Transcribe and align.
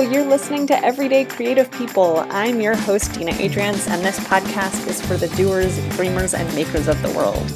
You're 0.00 0.24
listening 0.24 0.66
to 0.68 0.84
Everyday 0.84 1.26
Creative 1.26 1.70
People. 1.70 2.24
I'm 2.30 2.62
your 2.62 2.74
host, 2.74 3.12
Dina 3.12 3.32
Adriance, 3.32 3.86
and 3.88 4.02
this 4.02 4.18
podcast 4.20 4.88
is 4.88 5.04
for 5.04 5.18
the 5.18 5.28
doers, 5.36 5.78
dreamers, 5.96 6.32
and 6.32 6.52
makers 6.54 6.88
of 6.88 7.00
the 7.02 7.10
world. 7.10 7.50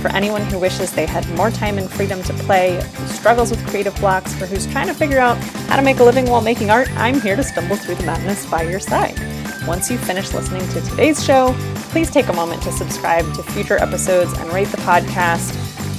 For 0.00 0.08
anyone 0.08 0.40
who 0.42 0.58
wishes 0.58 0.90
they 0.90 1.04
had 1.04 1.28
more 1.36 1.50
time 1.50 1.76
and 1.76 1.90
freedom 1.90 2.22
to 2.22 2.32
play, 2.32 2.82
who 2.82 3.06
struggles 3.08 3.50
with 3.50 3.64
creative 3.68 3.94
blocks, 3.96 4.40
or 4.40 4.46
who's 4.46 4.66
trying 4.66 4.88
to 4.88 4.94
figure 4.94 5.18
out 5.18 5.36
how 5.68 5.76
to 5.76 5.82
make 5.82 6.00
a 6.00 6.04
living 6.04 6.28
while 6.28 6.40
making 6.40 6.70
art, 6.70 6.90
I'm 6.96 7.20
here 7.20 7.36
to 7.36 7.42
stumble 7.42 7.76
through 7.76 7.96
the 7.96 8.06
madness 8.06 8.46
by 8.46 8.62
your 8.62 8.80
side. 8.80 9.18
Once 9.66 9.90
you 9.90 9.98
finish 9.98 10.32
listening 10.32 10.66
to 10.70 10.80
today's 10.80 11.22
show, 11.22 11.54
please 11.90 12.10
take 12.10 12.28
a 12.28 12.32
moment 12.32 12.62
to 12.62 12.72
subscribe 12.72 13.32
to 13.34 13.42
future 13.42 13.76
episodes 13.76 14.32
and 14.32 14.50
rate 14.52 14.68
the 14.68 14.78
podcast. 14.78 15.54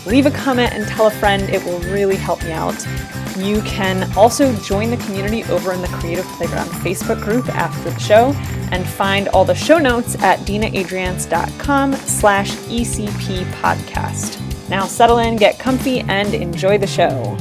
Leave 0.08 0.26
a 0.26 0.32
comment 0.32 0.74
and 0.74 0.88
tell 0.88 1.08
a 1.08 1.12
friend, 1.12 1.44
it 1.44 1.64
will 1.64 1.80
really 1.92 2.18
help 2.18 2.44
me 2.44 2.52
out. 2.52 2.76
You 3.38 3.62
can 3.64 4.12
also 4.16 4.56
join 4.58 4.92
the 4.92 4.98
community 4.98 5.44
over 5.46 5.74
in 5.74 5.82
the 5.82 5.88
Creative 5.88 6.26
Playground 6.26 6.68
Facebook 6.68 7.22
group 7.22 7.50
after 7.50 7.90
the 7.90 8.00
show 8.00 8.34
and 8.72 8.86
find 8.86 9.28
all 9.30 9.46
the 9.46 9.56
show 9.56 9.80
notes 9.80 10.16
at 10.22 10.40
dinaadriance.com 10.40 11.94
slash 11.94 12.52
ECP 12.52 13.44
podcast. 13.54 14.40
Now 14.70 14.86
settle 14.86 15.18
in, 15.18 15.36
get 15.36 15.60
comfy, 15.60 16.02
and 16.02 16.34
enjoy 16.34 16.78
the 16.78 16.88
show. 16.88 17.38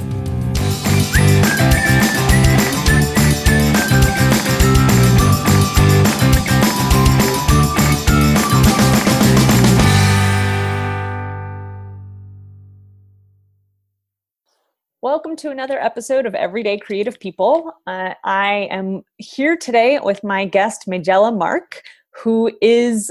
Welcome 15.23 15.37
to 15.37 15.51
another 15.51 15.79
episode 15.79 16.27
of 16.27 16.35
Everyday 16.35 16.79
Creative 16.79 17.21
People. 17.21 17.73
Uh, 17.87 18.15
I 18.25 18.67
am 18.73 19.03
here 19.19 19.57
today 19.57 20.01
with 20.03 20.25
my 20.25 20.45
guest, 20.45 20.89
Majella 20.89 21.31
Mark, 21.31 21.81
who 22.11 22.51
is 22.61 23.09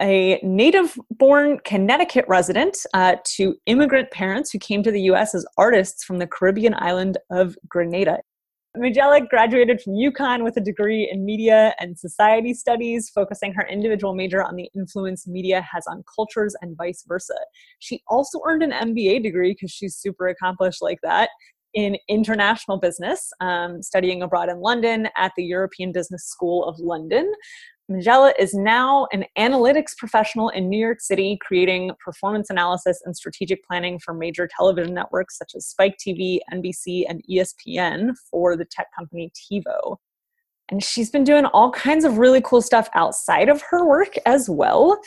a 0.00 0.40
native 0.42 0.98
born 1.10 1.58
Connecticut 1.66 2.24
resident 2.28 2.78
uh, 2.94 3.16
to 3.36 3.56
immigrant 3.66 4.10
parents 4.10 4.52
who 4.52 4.58
came 4.58 4.82
to 4.84 4.90
the 4.90 5.02
US 5.02 5.34
as 5.34 5.44
artists 5.58 6.02
from 6.02 6.18
the 6.18 6.26
Caribbean 6.26 6.74
island 6.78 7.18
of 7.30 7.58
Grenada. 7.68 8.20
Majella 8.76 9.20
graduated 9.20 9.80
from 9.80 9.92
UConn 9.92 10.42
with 10.42 10.56
a 10.56 10.60
degree 10.60 11.08
in 11.10 11.24
media 11.24 11.74
and 11.78 11.96
society 11.96 12.52
studies, 12.52 13.08
focusing 13.08 13.52
her 13.54 13.66
individual 13.68 14.14
major 14.14 14.42
on 14.42 14.56
the 14.56 14.68
influence 14.74 15.28
media 15.28 15.60
has 15.62 15.86
on 15.86 16.02
cultures 16.12 16.56
and 16.60 16.76
vice 16.76 17.04
versa. 17.06 17.36
She 17.78 18.02
also 18.08 18.40
earned 18.46 18.64
an 18.64 18.72
MBA 18.72 19.22
degree 19.22 19.52
because 19.52 19.70
she's 19.70 19.94
super 19.94 20.26
accomplished 20.26 20.82
like 20.82 20.98
that 21.04 21.30
in 21.74 21.96
international 22.08 22.78
business, 22.78 23.32
um, 23.40 23.82
studying 23.82 24.22
abroad 24.22 24.48
in 24.48 24.60
London 24.60 25.08
at 25.16 25.32
the 25.36 25.44
European 25.44 25.92
Business 25.92 26.24
School 26.24 26.64
of 26.64 26.78
London. 26.78 27.32
Majella 27.88 28.32
is 28.38 28.54
now 28.54 29.06
an 29.12 29.26
analytics 29.38 29.94
professional 29.96 30.48
in 30.48 30.70
New 30.70 30.78
York 30.78 31.00
City, 31.00 31.38
creating 31.42 31.90
performance 32.02 32.48
analysis 32.48 33.02
and 33.04 33.14
strategic 33.14 33.62
planning 33.62 33.98
for 33.98 34.14
major 34.14 34.48
television 34.48 34.94
networks 34.94 35.36
such 35.36 35.52
as 35.54 35.66
Spike 35.66 35.96
TV, 35.98 36.38
NBC, 36.50 37.04
and 37.06 37.22
ESPN 37.30 38.14
for 38.30 38.56
the 38.56 38.64
tech 38.64 38.86
company 38.96 39.30
TiVo. 39.34 39.98
And 40.70 40.82
she's 40.82 41.10
been 41.10 41.24
doing 41.24 41.44
all 41.44 41.70
kinds 41.72 42.06
of 42.06 42.16
really 42.16 42.40
cool 42.40 42.62
stuff 42.62 42.88
outside 42.94 43.50
of 43.50 43.62
her 43.68 43.86
work 43.86 44.14
as 44.24 44.48
well. 44.48 44.98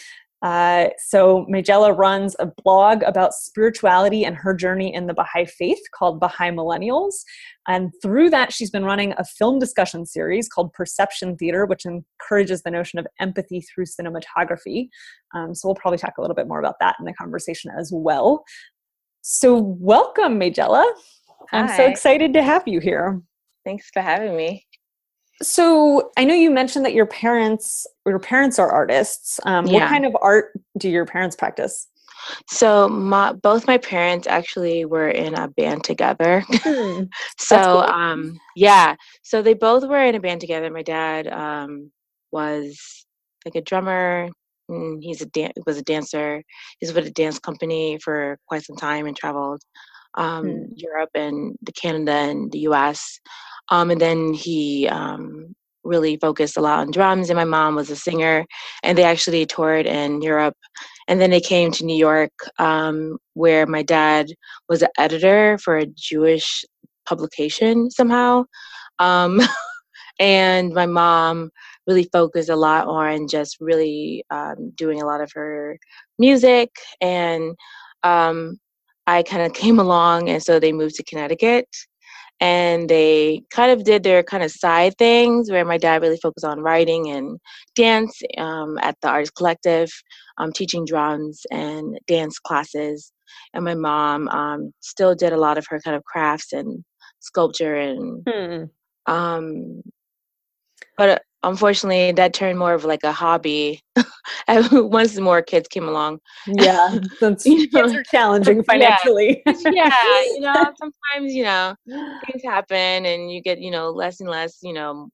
Uh, 0.42 0.90
so 1.00 1.46
Majella 1.50 1.94
runs 1.94 2.36
a 2.40 2.46
blog 2.64 3.02
about 3.04 3.34
spirituality 3.34 4.24
and 4.24 4.36
her 4.36 4.54
journey 4.54 4.94
in 4.94 5.08
the 5.08 5.14
Baha'i 5.14 5.46
faith 5.46 5.80
called 5.94 6.20
Baha'i 6.20 6.52
Millennials. 6.52 7.14
And 7.68 7.92
through 8.02 8.30
that, 8.30 8.54
she's 8.54 8.70
been 8.70 8.86
running 8.86 9.14
a 9.18 9.26
film 9.26 9.60
discussion 9.60 10.06
series 10.06 10.48
called 10.48 10.74
Perception 10.74 11.36
Theater, 11.38 11.66
which 11.66 11.86
encourages 11.86 12.62
the 12.62 12.72
notion 12.72 13.00
of 13.00 13.08
empathy 13.20 13.62
through 13.62 13.86
cinematography. 13.86 14.90
Um, 15.34 15.56
so 15.56 15.68
we'll 15.68 15.76
probably 15.76 15.98
talk 15.98 16.18
a 16.18 16.22
little 16.22 16.36
bit 16.36 16.48
more 16.48 16.60
about 16.60 16.76
that 16.82 16.96
in 17.00 17.06
the 17.06 17.14
conversation 17.14 17.72
as 17.78 17.92
well. 17.94 18.44
So 19.22 19.58
welcome, 19.80 20.38
Majella. 20.38 20.86
Hi. 21.52 21.60
I'm 21.60 21.68
so 21.68 21.86
excited 21.86 22.34
to 22.34 22.44
have 22.44 22.68
you 22.68 22.80
here. 22.80 23.22
Thanks 23.66 23.90
for 23.92 24.02
having 24.02 24.38
me. 24.38 24.66
So 25.42 26.12
I 26.18 26.24
know 26.24 26.34
you 26.34 26.50
mentioned 26.50 26.86
that 26.86 26.94
your 26.94 27.06
parents, 27.06 27.86
your 28.06 28.20
parents 28.20 28.58
are 28.60 28.70
artists. 28.70 29.40
Um, 29.46 29.68
yeah. 29.68 29.82
What 29.82 29.90
kind 29.90 30.06
of 30.06 30.16
art 30.22 30.54
do 30.78 30.90
your 30.90 31.06
parents 31.06 31.36
practice? 31.36 31.88
So 32.48 32.90
my 32.90 33.34
both 33.34 33.68
my 33.68 33.78
parents 33.78 34.28
actually 34.28 34.86
were 34.86 35.10
in 35.10 35.36
a 35.36 35.48
band 35.48 35.84
together. 35.84 36.44
Hmm. 36.50 37.04
so 37.38 37.58
cool. 37.58 37.78
um 37.82 38.40
yeah, 38.56 38.96
so 39.24 39.42
they 39.42 39.54
both 39.54 39.88
were 39.88 40.04
in 40.04 40.16
a 40.16 40.20
band 40.20 40.42
together. 40.42 40.70
My 40.70 40.82
dad 40.82 41.28
um 41.28 41.92
was 42.32 43.06
like 43.46 43.56
a 43.56 43.62
drummer. 43.62 44.30
he's 45.00 45.22
a 45.22 45.26
dan- 45.28 45.54
was 45.66 45.78
a 45.78 45.84
dancer. 45.84 46.44
He's 46.80 46.94
with 46.94 47.08
a 47.08 47.12
dance 47.12 47.40
company 47.40 47.98
for 48.04 48.38
quite 48.48 48.64
some 48.64 48.76
time 48.76 49.08
and 49.08 49.16
traveled 49.16 49.62
um, 50.18 50.48
hmm. 50.48 50.64
Europe 50.76 51.12
and 51.16 51.56
the 51.62 51.72
Canada 51.72 52.12
and 52.12 52.52
the 52.52 52.60
U.S. 52.60 53.20
Um, 53.70 53.92
and 53.92 54.02
then 54.02 54.34
he 54.34 54.88
um, 54.90 55.56
really 55.84 56.18
focused 56.18 56.58
a 56.58 56.62
lot 56.62 56.80
on 56.80 56.92
drums, 56.92 57.30
and 57.30 57.38
my 57.38 57.46
mom 57.46 57.76
was 57.76 57.90
a 57.90 57.96
singer, 57.96 58.46
and 58.84 58.98
they 58.98 59.04
actually 59.04 59.46
toured 59.46 59.86
in 59.86 60.22
Europe. 60.22 60.58
And 61.08 61.22
then 61.22 61.30
they 61.30 61.40
came 61.40 61.72
to 61.72 61.86
New 61.86 61.96
York, 61.96 62.34
um, 62.60 63.18
where 63.34 63.66
my 63.66 63.84
dad 63.84 64.28
was 64.68 64.82
an 64.82 64.90
editor 64.98 65.58
for 65.58 65.78
a 65.78 65.86
Jewish 65.86 66.66
publication 67.08 67.90
somehow. 67.90 68.44
Um, 69.00 69.42
and 70.20 70.74
my 70.74 70.86
mom 70.86 71.52
really 71.88 72.10
focused 72.12 72.50
a 72.50 72.56
lot 72.56 72.88
on 72.88 73.28
just 73.28 73.58
really 73.62 74.24
um, 74.30 74.72
doing 74.76 75.02
a 75.02 75.06
lot 75.06 75.22
of 75.22 75.32
her 75.34 75.80
music. 76.20 76.70
And 77.00 77.56
um, 78.04 78.60
I 79.08 79.24
kind 79.24 79.44
of 79.44 79.54
came 79.54 79.80
along, 79.80 80.30
and 80.30 80.44
so 80.44 80.60
they 80.60 80.74
moved 80.74 80.96
to 80.96 81.04
Connecticut 81.04 81.68
and 82.40 82.88
they 82.88 83.42
kind 83.50 83.72
of 83.72 83.84
did 83.84 84.04
their 84.04 84.22
kind 84.22 84.44
of 84.44 84.52
side 84.52 84.96
things 84.98 85.50
where 85.50 85.66
my 85.66 85.78
dad 85.78 86.02
really 86.02 86.20
focused 86.22 86.46
on 86.46 86.60
writing 86.60 87.10
and 87.10 87.40
dance 87.76 88.22
um, 88.38 88.78
at 88.84 88.96
the 89.02 89.10
artist 89.10 89.34
collective 89.36 89.90
um, 90.38 90.52
teaching 90.52 90.86
drums 90.86 91.42
and 91.52 91.98
dance 92.06 92.38
classes 92.38 93.12
and 93.54 93.66
my 93.66 93.74
mom 93.74 94.28
um, 94.30 94.72
still 94.82 95.16
did 95.16 95.34
a 95.34 95.38
lot 95.38 95.58
of 95.58 95.66
her 95.68 95.80
kind 95.80 95.96
of 95.96 96.04
crafts 96.04 96.54
and 96.54 96.84
sculpture 97.20 97.76
and 97.76 98.28
hmm. 98.28 98.64
Um, 99.08 99.82
but 100.98 101.22
unfortunately 101.50 102.12
that 102.14 102.34
turned 102.34 102.60
more 102.60 102.74
of 102.74 102.86
like 102.86 103.04
a 103.04 103.12
hobby. 103.12 103.82
Once 104.72 105.18
more 105.18 105.42
kids 105.42 105.68
came 105.68 105.88
along. 105.88 106.20
Yeah 106.46 107.00
since 107.20 107.46
you 107.46 107.68
know, 107.72 107.84
kids 107.84 107.94
are 107.94 108.04
challenging 108.04 108.64
financially. 108.72 109.42
Yeah. 109.46 109.54
yeah 109.66 110.22
you 110.34 110.40
know 110.40 110.74
sometimes 110.78 111.34
you 111.34 111.44
know 111.44 111.76
things 111.86 112.44
happen 112.44 113.06
and 113.06 113.32
you 113.32 113.42
get 113.42 113.60
you 113.60 113.72
know 113.72 113.90
less 113.90 114.20
and 114.20 114.30
less 114.30 114.60
you 114.62 114.74
know 114.74 115.10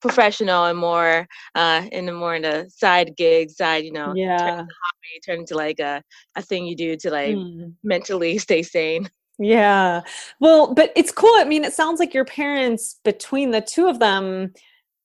professional 0.00 0.64
and 0.64 0.78
more 0.78 1.26
uh 1.54 1.86
in 1.92 2.06
the 2.06 2.12
more 2.12 2.34
in 2.34 2.42
the 2.42 2.70
side 2.74 3.14
gig 3.16 3.50
side 3.50 3.84
you 3.84 3.92
know 3.92 4.14
yeah. 4.14 4.38
turn 4.38 4.56
hobby 4.56 5.20
turn 5.24 5.38
into 5.40 5.54
like 5.54 5.78
a, 5.78 6.02
a 6.36 6.42
thing 6.42 6.64
you 6.64 6.74
do 6.74 6.96
to 6.96 7.10
like 7.10 7.34
mm. 7.34 7.72
mentally 7.82 8.38
stay 8.38 8.62
sane. 8.62 9.08
Yeah. 9.38 10.02
Well 10.38 10.74
but 10.74 10.92
it's 10.96 11.12
cool 11.12 11.32
i 11.36 11.44
mean 11.44 11.64
it 11.64 11.72
sounds 11.72 12.00
like 12.00 12.14
your 12.14 12.24
parents 12.24 12.98
between 13.04 13.50
the 13.50 13.60
two 13.60 13.88
of 13.88 13.98
them 13.98 14.52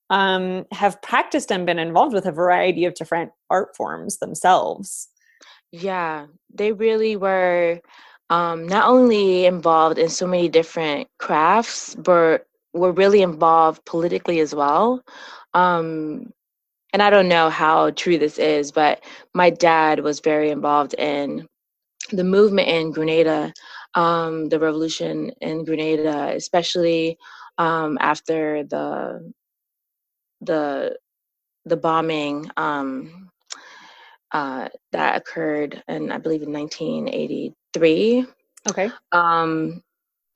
um, 0.09 0.65
have 0.71 1.01
practiced 1.01 1.51
and 1.51 1.65
been 1.65 1.79
involved 1.79 2.13
with 2.13 2.25
a 2.25 2.31
variety 2.31 2.85
of 2.85 2.93
different 2.93 3.31
art 3.49 3.75
forms 3.75 4.17
themselves. 4.17 5.09
Yeah, 5.71 6.27
they 6.53 6.71
really 6.71 7.15
were 7.15 7.81
um, 8.29 8.67
not 8.67 8.87
only 8.87 9.45
involved 9.45 9.97
in 9.97 10.09
so 10.09 10.27
many 10.27 10.49
different 10.49 11.07
crafts, 11.19 11.95
but 11.95 12.47
were 12.73 12.91
really 12.91 13.21
involved 13.21 13.85
politically 13.85 14.39
as 14.39 14.53
well. 14.53 15.03
Um, 15.53 16.31
and 16.93 17.01
I 17.01 17.09
don't 17.09 17.27
know 17.27 17.49
how 17.49 17.91
true 17.91 18.17
this 18.17 18.37
is, 18.37 18.71
but 18.71 19.03
my 19.33 19.49
dad 19.49 19.99
was 19.99 20.19
very 20.19 20.49
involved 20.49 20.93
in 20.95 21.47
the 22.11 22.23
movement 22.23 22.67
in 22.67 22.91
Grenada, 22.91 23.53
um, 23.95 24.49
the 24.49 24.59
revolution 24.59 25.31
in 25.41 25.65
Grenada, 25.65 26.33
especially 26.35 27.17
um, 27.57 27.97
after 27.99 28.63
the 28.63 29.33
the 30.41 30.97
the 31.65 31.77
bombing 31.77 32.49
um, 32.57 33.29
uh, 34.31 34.69
that 34.91 35.17
occurred 35.17 35.83
in 35.87 36.11
I 36.11 36.17
believe 36.17 36.43
in 36.43 36.53
1983. 36.53 38.25
Okay. 38.69 38.89
Um, 39.11 39.81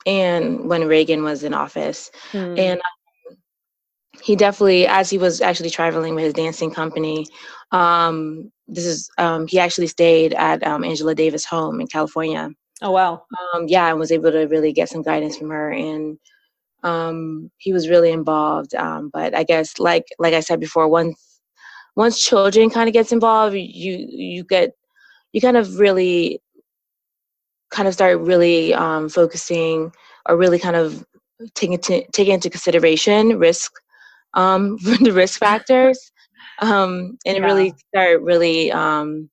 and 0.06 0.70
when 0.70 0.88
Reagan 0.88 1.24
was 1.24 1.44
in 1.44 1.54
office, 1.54 2.10
hmm. 2.32 2.58
and 2.58 2.80
um, 2.80 3.38
he 4.22 4.36
definitely, 4.36 4.88
as 4.88 5.10
he 5.10 5.18
was 5.18 5.42
actually 5.42 5.70
traveling 5.70 6.16
with 6.16 6.24
his 6.24 6.34
dancing 6.34 6.72
company, 6.72 7.26
um, 7.72 8.52
this 8.68 8.86
is 8.86 9.10
um, 9.18 9.48
he 9.48 9.60
actually 9.60 9.88
stayed 9.88 10.34
at 10.34 10.66
um, 10.66 10.84
Angela 10.84 11.16
Davis' 11.16 11.46
home 11.46 11.82
in 11.82 11.88
California. 11.88 12.50
Oh 12.82 12.92
wow. 12.92 13.24
Um, 13.54 13.68
yeah, 13.68 13.90
and 13.90 14.00
was 14.00 14.12
able 14.12 14.32
to 14.32 14.46
really 14.46 14.72
get 14.72 14.90
some 14.90 15.02
guidance 15.02 15.38
from 15.38 15.50
her 15.50 15.72
and 15.72 16.18
um, 16.84 17.52
he 17.58 17.74
was 17.74 17.90
really 17.90 18.12
involved. 18.12 18.76
Um, 18.76 19.10
but 19.12 19.36
I 19.36 19.44
guess, 19.44 19.80
like 19.80 20.06
like 20.20 20.34
I 20.34 20.40
said 20.40 20.60
before, 20.60 20.88
once 20.88 21.42
once 21.96 22.24
children 22.24 22.70
kind 22.70 22.88
of 22.88 22.94
gets 22.94 23.12
involved, 23.12 23.56
you 23.56 24.06
you 24.10 24.44
get 24.44 24.72
you 25.34 25.42
kind 25.42 25.58
of 25.58 25.80
really 25.80 26.42
kind 27.72 27.88
of 27.88 27.94
start 27.94 28.20
really 28.20 28.74
um, 28.74 29.10
focusing 29.10 29.92
or 30.28 30.38
really 30.38 30.60
kind 30.60 30.76
of 30.76 31.06
taking 31.54 31.78
to, 31.78 32.06
taking 32.12 32.34
into 32.34 32.50
consideration 32.50 33.38
risk 33.38 33.72
um, 34.34 34.78
the 35.02 35.12
risk 35.14 35.40
factors 35.40 36.12
um, 36.62 37.18
and 37.26 37.38
yeah. 37.38 37.46
really 37.46 37.74
start 37.90 38.22
really 38.22 38.72
um, 38.72 39.30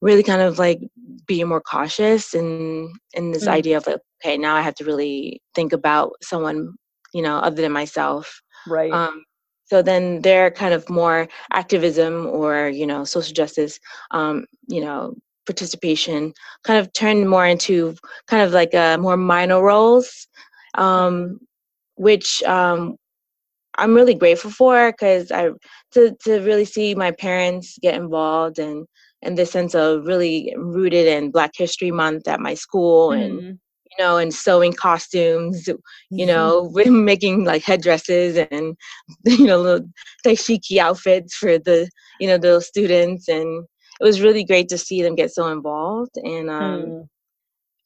really 0.00 0.22
kind 0.22 0.42
of 0.42 0.58
like 0.58 0.80
being 1.26 1.48
more 1.48 1.60
cautious 1.60 2.34
and 2.34 2.90
in 3.14 3.32
this 3.32 3.46
mm. 3.46 3.52
idea 3.52 3.76
of 3.76 3.86
like 3.86 4.00
okay 4.22 4.36
now 4.36 4.54
i 4.54 4.60
have 4.60 4.74
to 4.74 4.84
really 4.84 5.40
think 5.54 5.72
about 5.72 6.12
someone 6.22 6.74
you 7.14 7.22
know 7.22 7.36
other 7.38 7.62
than 7.62 7.72
myself 7.72 8.40
right 8.66 8.92
um, 8.92 9.24
so 9.64 9.82
then 9.82 10.22
their 10.22 10.50
kind 10.50 10.72
of 10.74 10.88
more 10.88 11.28
activism 11.52 12.26
or 12.26 12.68
you 12.68 12.86
know 12.86 13.04
social 13.04 13.34
justice 13.34 13.78
um, 14.10 14.46
you 14.68 14.80
know 14.80 15.14
participation 15.46 16.32
kind 16.64 16.78
of 16.78 16.92
turned 16.92 17.28
more 17.28 17.46
into 17.46 17.94
kind 18.26 18.42
of 18.42 18.52
like 18.52 18.74
a 18.74 18.96
more 18.98 19.16
minor 19.16 19.62
roles 19.62 20.26
um, 20.74 21.38
which 21.94 22.42
um, 22.42 22.96
i'm 23.78 23.94
really 23.94 24.14
grateful 24.14 24.50
for 24.50 24.92
because 24.92 25.30
i 25.32 25.48
to, 25.92 26.14
to 26.22 26.40
really 26.40 26.64
see 26.64 26.94
my 26.94 27.10
parents 27.10 27.78
get 27.80 27.94
involved 27.94 28.58
and 28.58 28.86
and 29.22 29.36
this 29.36 29.50
sense 29.50 29.74
of 29.74 30.06
really 30.06 30.54
rooted 30.56 31.06
in 31.06 31.30
black 31.30 31.52
history 31.54 31.90
month 31.90 32.28
at 32.28 32.40
my 32.40 32.54
school 32.54 33.10
mm. 33.10 33.24
and 33.24 33.40
you 33.42 34.04
know 34.04 34.16
and 34.18 34.34
sewing 34.34 34.72
costumes 34.72 35.66
you 35.66 35.74
mm-hmm. 35.74 36.26
know 36.26 36.70
making 36.90 37.44
like 37.44 37.62
headdresses 37.62 38.36
and 38.50 38.76
you 39.24 39.46
know 39.46 39.58
little 39.58 39.88
dashiki 40.24 40.78
outfits 40.78 41.34
for 41.34 41.58
the 41.58 41.88
you 42.20 42.26
know 42.26 42.38
those 42.38 42.66
students 42.66 43.28
and 43.28 43.64
it 44.00 44.04
was 44.04 44.20
really 44.20 44.44
great 44.44 44.68
to 44.68 44.76
see 44.76 45.02
them 45.02 45.14
get 45.14 45.32
so 45.32 45.48
involved 45.48 46.16
and 46.16 46.50
um 46.50 46.82
mm. 46.82 47.08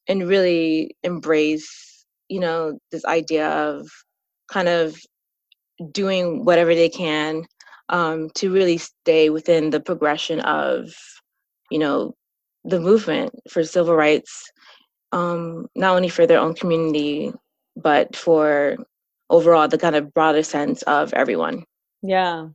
and 0.09 0.29
really 0.29 0.97
embrace 1.03 2.05
you 2.29 2.41
know 2.41 2.79
this 2.91 3.05
idea 3.05 3.49
of 3.49 3.89
kind 4.49 4.69
of 4.69 4.97
doing 5.93 6.45
whatever 6.45 6.75
they 6.75 6.89
can 6.89 7.45
um, 7.89 8.31
to 8.37 8.53
really 8.53 8.79
stay 8.79 9.31
within 9.31 9.71
the 9.71 9.81
progression 9.81 10.41
of 10.41 10.93
you 11.71 11.79
know 11.79 12.15
the 12.65 12.81
movement 12.81 13.33
for 13.51 13.65
civil 13.65 13.95
rights 13.95 14.51
um, 15.13 15.67
not 15.75 15.97
only 15.97 16.09
for 16.09 16.27
their 16.27 16.39
own 16.39 16.55
community 16.55 17.33
but 17.77 18.15
for 18.15 18.77
overall 19.31 19.69
the 19.69 19.79
kind 19.79 19.97
of 19.97 20.13
broader 20.13 20.43
sense 20.43 20.83
of 20.83 21.13
everyone. 21.15 21.65
Yeah. 22.03 22.49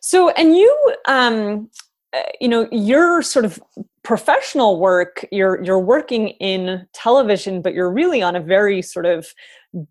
So 0.00 0.30
and 0.30 0.56
you 0.56 0.94
um 1.06 1.70
uh, 2.12 2.22
you 2.40 2.48
know 2.48 2.68
your 2.70 3.22
sort 3.22 3.44
of 3.44 3.62
professional 4.02 4.78
work 4.78 5.24
you're 5.32 5.62
you're 5.64 5.80
working 5.80 6.28
in 6.40 6.86
television 6.92 7.62
but 7.62 7.72
you're 7.72 7.90
really 7.90 8.20
on 8.20 8.36
a 8.36 8.40
very 8.40 8.82
sort 8.82 9.06
of 9.06 9.26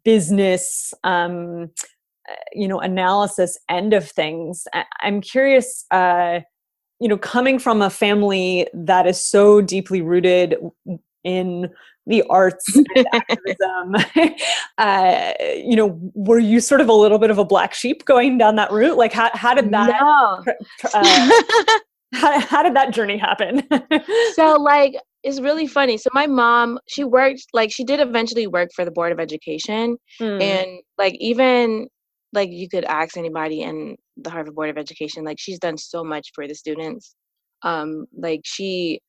business 0.06 0.94
um 1.04 1.72
uh, 2.30 2.36
you 2.54 2.68
know 2.68 2.80
analysis 2.80 3.58
end 3.70 3.94
of 3.94 4.10
things. 4.10 4.66
I'm 5.02 5.22
curious 5.22 5.86
uh 5.92 6.42
you 7.04 7.10
know 7.10 7.18
coming 7.18 7.60
from 7.60 7.82
a 7.82 7.90
family 7.90 8.66
that 8.74 9.06
is 9.06 9.22
so 9.22 9.60
deeply 9.60 10.02
rooted 10.02 10.56
in 11.26 11.70
the 12.08 12.24
arts 12.30 12.64
and 12.96 13.08
activism 13.14 13.96
uh, 14.78 15.34
you 15.58 15.76
know 15.76 16.00
were 16.14 16.40
you 16.40 16.62
sort 16.62 16.80
of 16.80 16.88
a 16.88 16.94
little 16.94 17.20
bit 17.20 17.30
of 17.30 17.38
a 17.38 17.44
black 17.44 17.74
sheep 17.74 18.06
going 18.06 18.38
down 18.38 18.56
that 18.56 18.72
route 18.72 18.98
like 18.98 19.12
how, 19.12 19.30
how 19.34 19.54
did 19.54 19.70
that 19.72 19.90
no. 20.02 20.44
uh, 20.94 21.80
how, 22.14 22.40
how 22.40 22.64
did 22.64 22.74
that 22.74 22.94
journey 22.94 23.18
happen 23.18 23.62
so 24.36 24.56
like 24.56 24.96
it's 25.24 25.42
really 25.42 25.68
funny 25.68 25.98
so 25.98 26.10
my 26.14 26.26
mom 26.26 26.80
she 26.88 27.04
worked 27.04 27.44
like 27.52 27.70
she 27.70 27.84
did 27.84 28.00
eventually 28.00 28.48
work 28.48 28.70
for 28.74 28.86
the 28.86 28.92
board 28.92 29.12
of 29.12 29.20
education 29.20 29.98
hmm. 30.20 30.42
and 30.42 30.80
like 30.98 31.16
even 31.20 31.86
like 32.32 32.50
you 32.50 32.70
could 32.70 32.86
ask 32.86 33.18
anybody 33.18 33.62
in 33.62 33.98
the 34.18 34.30
Hartford 34.30 34.56
Board 34.56 34.70
of 34.70 34.78
Education. 34.78 35.24
Like 35.24 35.40
she's 35.40 35.60
done 35.60 35.78
so 35.78 36.04
much 36.04 36.32
for 36.34 36.48
the 36.48 36.56
students. 36.56 37.16
Um, 37.64 38.06
like 38.16 38.42
she 38.44 39.02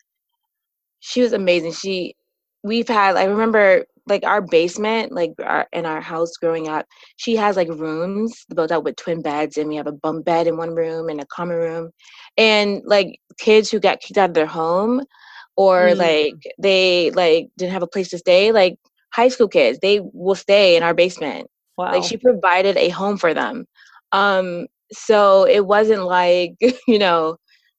she 1.01 1.21
was 1.21 1.33
amazing. 1.33 1.73
She 1.73 2.15
we've 2.63 2.89
had 2.89 3.17
I 3.17 3.25
remember 3.25 3.85
like 4.07 4.25
our 4.25 4.43
basement, 4.43 5.13
like 5.13 5.33
our 5.43 5.67
in 5.73 5.87
our 5.87 6.01
house 6.01 6.37
growing 6.37 6.69
up, 6.69 6.87
she 7.17 7.37
has 7.37 7.57
like 7.57 7.69
rooms 7.69 8.45
built 8.55 8.71
out 8.71 8.85
with 8.85 8.97
twin 8.97 9.23
beds 9.23 9.57
and 9.57 9.69
we 9.69 9.77
have 9.77 9.87
a 9.87 9.93
bunk 9.93 10.25
bed 10.25 10.47
in 10.47 10.57
one 10.57 10.75
room 10.75 11.09
and 11.09 11.21
a 11.21 11.27
common 11.27 11.57
room. 11.57 11.91
And 12.37 12.83
like 12.85 13.19
kids 13.39 13.71
who 13.71 13.81
got 13.81 14.01
kicked 14.01 14.19
out 14.19 14.31
of 14.31 14.35
their 14.35 14.47
home 14.47 15.03
or 15.57 15.89
mm. 15.89 15.97
like 15.97 16.55
they 16.59 17.11
like 17.13 17.49
didn't 17.57 17.73
have 17.73 17.83
a 17.83 17.89
place 17.89 18.11
to 18.11 18.19
stay, 18.19 18.53
like 18.53 18.77
high 19.13 19.29
school 19.29 19.49
kids, 19.49 19.79
they 19.81 20.01
will 20.13 20.35
stay 20.35 20.77
in 20.77 20.83
our 20.83 20.95
basement 20.95 21.49
Wow. 21.77 21.93
Like 21.93 22.05
she 22.05 22.17
provided 22.17 22.77
a 22.77 22.89
home 22.91 23.19
for 23.19 23.35
them. 23.35 23.67
Um, 24.13 24.67
so 24.95 25.47
it 25.47 25.67
wasn't 25.67 26.05
like, 26.05 26.55
you 26.89 26.99
know, 26.99 27.37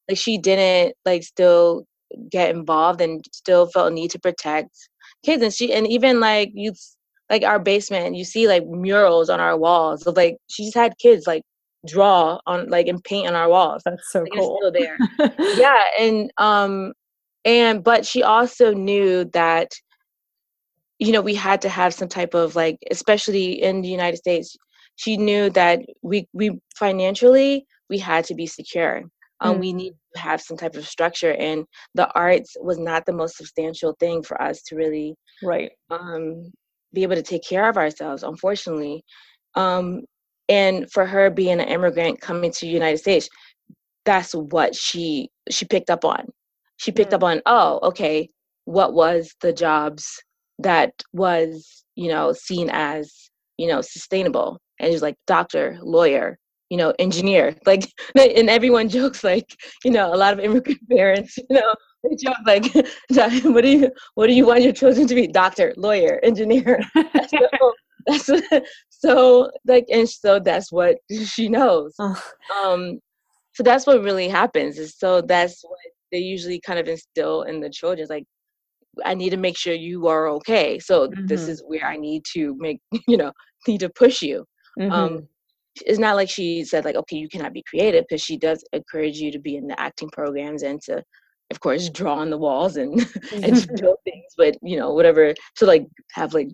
like 0.09 0.17
she 0.17 0.37
didn't 0.37 0.95
like 1.05 1.23
still 1.23 1.85
get 2.29 2.55
involved 2.55 3.01
and 3.01 3.23
still 3.31 3.67
felt 3.67 3.91
a 3.91 3.93
need 3.93 4.11
to 4.11 4.19
protect 4.19 4.69
kids. 5.23 5.43
And 5.43 5.53
she 5.53 5.73
and 5.73 5.87
even 5.87 6.19
like 6.19 6.51
you 6.53 6.73
like 7.29 7.43
our 7.43 7.59
basement, 7.59 8.15
you 8.15 8.23
see 8.23 8.47
like 8.47 8.65
murals 8.67 9.29
on 9.29 9.39
our 9.39 9.57
walls 9.57 10.05
of 10.05 10.15
like 10.15 10.37
she 10.49 10.65
just 10.65 10.77
had 10.77 10.97
kids 10.99 11.25
like 11.25 11.41
draw 11.87 12.39
on 12.45 12.69
like 12.69 12.87
and 12.87 13.03
paint 13.03 13.27
on 13.27 13.35
our 13.35 13.49
walls. 13.49 13.81
That's 13.85 14.11
so 14.11 14.21
like, 14.21 14.31
cool. 14.33 14.57
Still 14.61 14.71
there. 14.71 14.97
yeah. 15.57 15.83
And 15.99 16.31
um 16.37 16.93
and 17.43 17.83
but 17.83 18.05
she 18.05 18.23
also 18.23 18.73
knew 18.73 19.25
that 19.33 19.71
you 20.99 21.11
know, 21.11 21.21
we 21.21 21.35
had 21.35 21.61
to 21.61 21.69
have 21.69 21.93
some 21.93 22.07
type 22.07 22.33
of 22.33 22.55
like, 22.55 22.77
especially 22.89 23.61
in 23.61 23.81
the 23.81 23.89
United 23.89 24.17
States, 24.17 24.55
she 24.95 25.17
knew 25.17 25.49
that 25.51 25.81
we 26.01 26.27
we 26.33 26.59
financially 26.77 27.65
we 27.89 27.97
had 27.97 28.25
to 28.25 28.35
be 28.35 28.47
secure. 28.47 29.03
Um, 29.41 29.57
mm. 29.57 29.59
We 29.59 29.73
need 29.73 29.93
to 30.15 30.21
have 30.21 30.41
some 30.41 30.57
type 30.57 30.75
of 30.75 30.87
structure, 30.87 31.33
and 31.33 31.65
the 31.93 32.09
arts 32.13 32.55
was 32.59 32.79
not 32.79 33.05
the 33.05 33.13
most 33.13 33.37
substantial 33.37 33.95
thing 33.99 34.23
for 34.23 34.41
us 34.41 34.61
to 34.63 34.75
really 34.75 35.15
right 35.43 35.71
um, 35.89 36.51
be 36.93 37.03
able 37.03 37.15
to 37.15 37.23
take 37.23 37.43
care 37.43 37.67
of 37.69 37.77
ourselves. 37.77 38.23
Unfortunately, 38.23 39.03
um, 39.55 40.01
and 40.47 40.89
for 40.91 41.05
her 41.05 41.29
being 41.29 41.59
an 41.59 41.67
immigrant 41.67 42.21
coming 42.21 42.51
to 42.51 42.61
the 42.61 42.71
United 42.71 42.97
States, 42.97 43.29
that's 44.05 44.33
what 44.33 44.75
she 44.75 45.29
she 45.49 45.65
picked 45.65 45.89
up 45.89 46.05
on. 46.05 46.27
She 46.77 46.91
picked 46.91 47.11
mm. 47.11 47.15
up 47.15 47.23
on, 47.23 47.41
oh, 47.45 47.79
okay, 47.83 48.29
what 48.65 48.93
was 48.93 49.33
the 49.41 49.53
jobs 49.53 50.21
that 50.59 50.91
was 51.13 51.83
you 51.95 52.07
know 52.07 52.31
seen 52.31 52.69
as 52.71 53.29
you 53.57 53.67
know 53.67 53.81
sustainable 53.81 54.59
and 54.79 54.91
he's 54.91 55.01
like 55.01 55.15
doctor 55.27 55.77
lawyer 55.81 56.37
you 56.69 56.77
know 56.77 56.93
engineer 56.99 57.55
like 57.65 57.91
and 58.15 58.49
everyone 58.49 58.89
jokes 58.89 59.23
like 59.23 59.55
you 59.83 59.91
know 59.91 60.13
a 60.13 60.17
lot 60.17 60.33
of 60.33 60.39
immigrant 60.39 60.79
parents 60.89 61.37
you 61.37 61.45
know 61.49 61.73
they 62.03 62.15
joke 62.15 62.37
like 62.45 62.65
what 63.45 63.61
do 63.61 63.69
you 63.69 63.91
what 64.15 64.27
do 64.27 64.33
you 64.33 64.45
want 64.45 64.63
your 64.63 64.73
children 64.73 65.07
to 65.07 65.15
be 65.15 65.27
doctor 65.27 65.73
lawyer 65.77 66.19
engineer 66.23 66.79
so, 67.27 67.47
that's 68.05 68.29
so 68.89 69.49
like 69.65 69.85
and 69.91 70.07
so 70.07 70.39
that's 70.39 70.71
what 70.71 70.97
she 71.09 71.49
knows 71.49 71.93
oh. 71.99 72.21
um 72.63 72.99
so 73.53 73.63
that's 73.63 73.87
what 73.87 74.03
really 74.03 74.27
happens 74.27 74.77
is 74.77 74.97
so 74.97 75.21
that's 75.21 75.63
what 75.63 75.79
they 76.11 76.19
usually 76.19 76.59
kind 76.59 76.77
of 76.77 76.87
instill 76.87 77.43
in 77.43 77.59
the 77.59 77.69
children 77.69 78.05
like 78.09 78.25
I 79.03 79.13
need 79.13 79.31
to 79.31 79.37
make 79.37 79.57
sure 79.57 79.73
you 79.73 80.07
are 80.07 80.29
okay. 80.29 80.79
So 80.79 81.07
mm-hmm. 81.07 81.25
this 81.25 81.49
is 81.49 81.61
where 81.67 81.85
I 81.85 81.97
need 81.97 82.23
to 82.33 82.55
make, 82.57 82.79
you 83.07 83.17
know, 83.17 83.33
need 83.67 83.81
to 83.81 83.89
push 83.89 84.21
you. 84.21 84.45
Um, 84.79 84.89
mm-hmm. 84.89 84.93
Um, 84.93 85.27
it's 85.85 85.99
not 85.99 86.15
like 86.15 86.29
she 86.29 86.63
said 86.63 86.85
like, 86.85 86.95
okay, 86.95 87.17
you 87.17 87.27
cannot 87.27 87.53
be 87.53 87.63
creative 87.69 88.05
because 88.07 88.21
she 88.21 88.37
does 88.37 88.63
encourage 88.71 89.17
you 89.17 89.31
to 89.31 89.39
be 89.39 89.57
in 89.57 89.67
the 89.67 89.79
acting 89.79 90.09
programs 90.09 90.63
and 90.63 90.81
to, 90.83 91.03
of 91.51 91.59
course, 91.59 91.89
draw 91.89 92.15
on 92.15 92.29
the 92.29 92.37
walls 92.37 92.77
and 92.77 92.93
and 93.33 93.67
build 93.79 93.97
things. 94.05 94.33
But 94.37 94.55
you 94.61 94.77
know, 94.77 94.93
whatever 94.93 95.33
to 95.57 95.65
like 95.65 95.85
have 96.13 96.33
like 96.33 96.49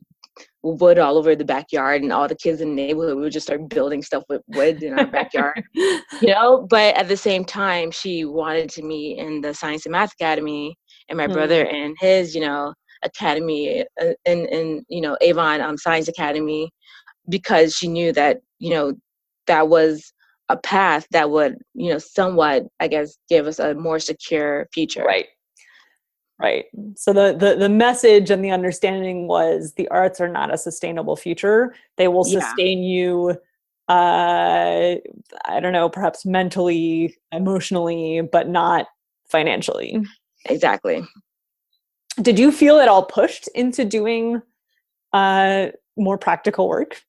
wood 0.63 0.97
all 0.97 1.17
over 1.17 1.35
the 1.35 1.45
backyard 1.45 2.01
and 2.01 2.11
all 2.11 2.27
the 2.27 2.35
kids 2.35 2.61
in 2.61 2.69
the 2.69 2.75
neighborhood 2.75 3.17
would 3.17 3.33
just 3.33 3.45
start 3.45 3.67
building 3.69 4.01
stuff 4.01 4.23
with 4.29 4.41
wood 4.47 4.81
in 4.81 4.97
our 4.97 5.05
backyard 5.05 5.61
you 5.73 6.01
know 6.23 6.65
but 6.69 6.95
at 6.95 7.09
the 7.09 7.17
same 7.17 7.43
time 7.43 7.91
she 7.91 8.23
wanted 8.23 8.69
to 8.69 8.81
meet 8.81 9.17
in 9.17 9.41
the 9.41 9.53
science 9.53 9.85
and 9.85 9.91
math 9.91 10.13
academy 10.13 10.73
and 11.11 11.17
my 11.17 11.25
mm-hmm. 11.25 11.33
brother 11.33 11.65
and 11.65 11.95
his, 11.99 12.33
you 12.33 12.41
know, 12.41 12.73
academy 13.03 13.83
uh, 14.01 14.13
in 14.25 14.45
in 14.47 14.85
you 14.87 15.01
know 15.01 15.17
Avon 15.21 15.59
um, 15.61 15.77
Science 15.77 16.07
Academy 16.07 16.71
because 17.29 17.75
she 17.75 17.87
knew 17.87 18.11
that 18.13 18.41
you 18.59 18.69
know 18.69 18.93
that 19.47 19.69
was 19.69 20.13
a 20.49 20.57
path 20.57 21.07
that 21.11 21.29
would 21.29 21.57
you 21.73 21.91
know 21.91 21.97
somewhat 21.97 22.63
I 22.79 22.87
guess 22.87 23.17
give 23.29 23.47
us 23.47 23.59
a 23.59 23.73
more 23.73 23.99
secure 23.99 24.67
future. 24.73 25.03
Right. 25.03 25.27
Right. 26.39 26.65
So 26.95 27.13
the, 27.13 27.35
the 27.37 27.55
the 27.55 27.69
message 27.69 28.31
and 28.31 28.43
the 28.43 28.49
understanding 28.49 29.27
was 29.27 29.73
the 29.73 29.87
arts 29.89 30.19
are 30.19 30.27
not 30.27 30.51
a 30.51 30.57
sustainable 30.57 31.15
future. 31.15 31.75
They 31.97 32.07
will 32.07 32.23
sustain 32.23 32.81
yeah. 32.81 32.89
you 32.89 33.37
uh 33.87 34.95
I 35.45 35.59
don't 35.59 35.73
know, 35.73 35.87
perhaps 35.87 36.25
mentally, 36.25 37.15
emotionally, 37.31 38.21
but 38.21 38.49
not 38.49 38.87
financially. 39.27 40.03
Exactly. 40.45 41.03
Did 42.21 42.39
you 42.39 42.51
feel 42.51 42.79
at 42.79 42.87
all 42.87 43.05
pushed 43.05 43.47
into 43.49 43.85
doing 43.85 44.41
uh 45.13 45.67
more 45.95 46.17
practical 46.17 46.67
work? 46.67 47.01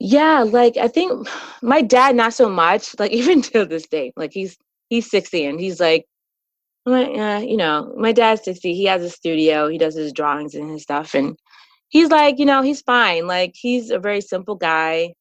Yeah, 0.00 0.42
like 0.42 0.76
I 0.76 0.88
think 0.88 1.28
my 1.62 1.82
dad 1.82 2.16
not 2.16 2.34
so 2.34 2.48
much, 2.48 2.98
like 2.98 3.12
even 3.12 3.42
to 3.42 3.64
this 3.64 3.86
day. 3.86 4.12
Like 4.16 4.32
he's 4.32 4.56
he's 4.88 5.10
60 5.10 5.44
and 5.46 5.60
he's 5.60 5.80
like 5.80 6.06
my, 6.88 7.38
you 7.38 7.56
know, 7.56 7.92
my 7.96 8.12
dad's 8.12 8.44
60. 8.44 8.74
He 8.74 8.84
has 8.86 9.02
a 9.02 9.10
studio. 9.10 9.68
He 9.68 9.78
does 9.78 9.94
his 9.94 10.12
drawings 10.12 10.54
and 10.54 10.70
his 10.70 10.82
stuff. 10.82 11.14
And 11.14 11.36
he's 11.88 12.10
like, 12.10 12.38
you 12.38 12.46
know, 12.46 12.62
he's 12.62 12.82
fine. 12.82 13.26
Like, 13.26 13.52
he's 13.54 13.90
a 13.90 13.98
very 13.98 14.20
simple 14.20 14.54
guy, 14.54 15.14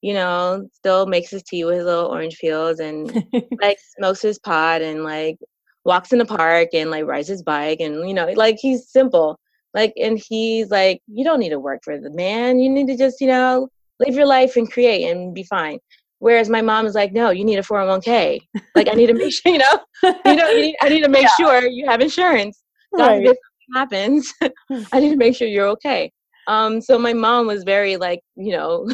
you 0.00 0.14
know, 0.14 0.68
still 0.72 1.06
makes 1.06 1.30
his 1.30 1.42
tea 1.42 1.64
with 1.64 1.76
his 1.76 1.84
little 1.84 2.06
orange 2.06 2.38
peels 2.38 2.80
and 2.80 3.24
like 3.60 3.78
smokes 3.96 4.22
his 4.22 4.38
pot 4.38 4.82
and 4.82 5.04
like 5.04 5.38
walks 5.84 6.12
in 6.12 6.18
the 6.18 6.24
park 6.24 6.68
and 6.74 6.90
like 6.90 7.06
rides 7.06 7.28
his 7.28 7.42
bike. 7.42 7.80
And, 7.80 8.08
you 8.08 8.14
know, 8.14 8.26
like 8.34 8.58
he's 8.60 8.88
simple. 8.88 9.38
Like, 9.74 9.94
and 9.96 10.20
he's 10.28 10.70
like, 10.70 11.00
you 11.06 11.24
don't 11.24 11.40
need 11.40 11.50
to 11.50 11.60
work 11.60 11.80
for 11.84 11.98
the 11.98 12.10
man. 12.10 12.58
You 12.58 12.68
need 12.68 12.88
to 12.88 12.96
just, 12.96 13.20
you 13.20 13.28
know, 13.28 13.68
live 14.06 14.14
your 14.14 14.26
life 14.26 14.56
and 14.56 14.70
create 14.70 15.10
and 15.10 15.34
be 15.34 15.42
fine. 15.44 15.78
Whereas 16.18 16.48
my 16.48 16.62
mom 16.62 16.86
is 16.86 16.94
like, 16.94 17.12
no, 17.12 17.30
you 17.30 17.44
need 17.44 17.58
a 17.58 17.62
401k. 17.62 18.40
Like 18.76 18.88
I 18.88 18.92
need 18.92 19.08
to 19.08 19.14
make 19.14 19.32
sure, 19.42 19.52
you 19.52 19.58
know, 19.58 19.80
you 20.24 20.36
know, 20.36 20.48
you 20.50 20.62
need, 20.62 20.76
I 20.80 20.88
need 20.88 21.02
to 21.02 21.08
make 21.08 21.22
yeah. 21.38 21.46
sure 21.46 21.66
you 21.66 21.86
have 21.88 22.00
insurance. 22.00 22.62
God 22.96 23.06
right. 23.06 23.26
if 23.26 23.36
happens, 23.74 24.32
I 24.92 25.00
need 25.00 25.10
to 25.10 25.16
make 25.16 25.34
sure 25.34 25.48
you're 25.48 25.68
okay. 25.68 26.12
Um, 26.46 26.80
so 26.80 26.98
my 26.98 27.12
mom 27.12 27.46
was 27.46 27.64
very 27.64 27.96
like, 27.96 28.20
you 28.36 28.52
know, 28.52 28.88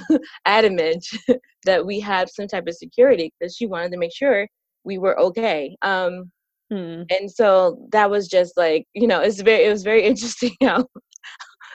adamant 0.47 1.05
that 1.65 1.85
we 1.85 2.01
have 2.01 2.29
some 2.31 2.47
type 2.47 2.67
of 2.67 2.75
security 2.75 3.33
because 3.39 3.57
she 3.57 3.67
wanted 3.67 3.93
to 3.93 3.99
make 3.99 4.15
sure 4.15 4.47
we 4.85 4.99
were 4.99 5.19
okay. 5.21 5.77
Um, 5.83 6.31
hmm. 6.71 7.03
and 7.11 7.31
so 7.31 7.87
that 7.93 8.11
was 8.11 8.29
just 8.29 8.57
like, 8.57 8.87
you 8.95 9.07
know, 9.07 9.21
it's 9.21 9.41
very, 9.41 9.65
it 9.65 9.71
was 9.71 9.83
very 9.83 10.03
interesting 10.05 10.53
how 10.63 10.87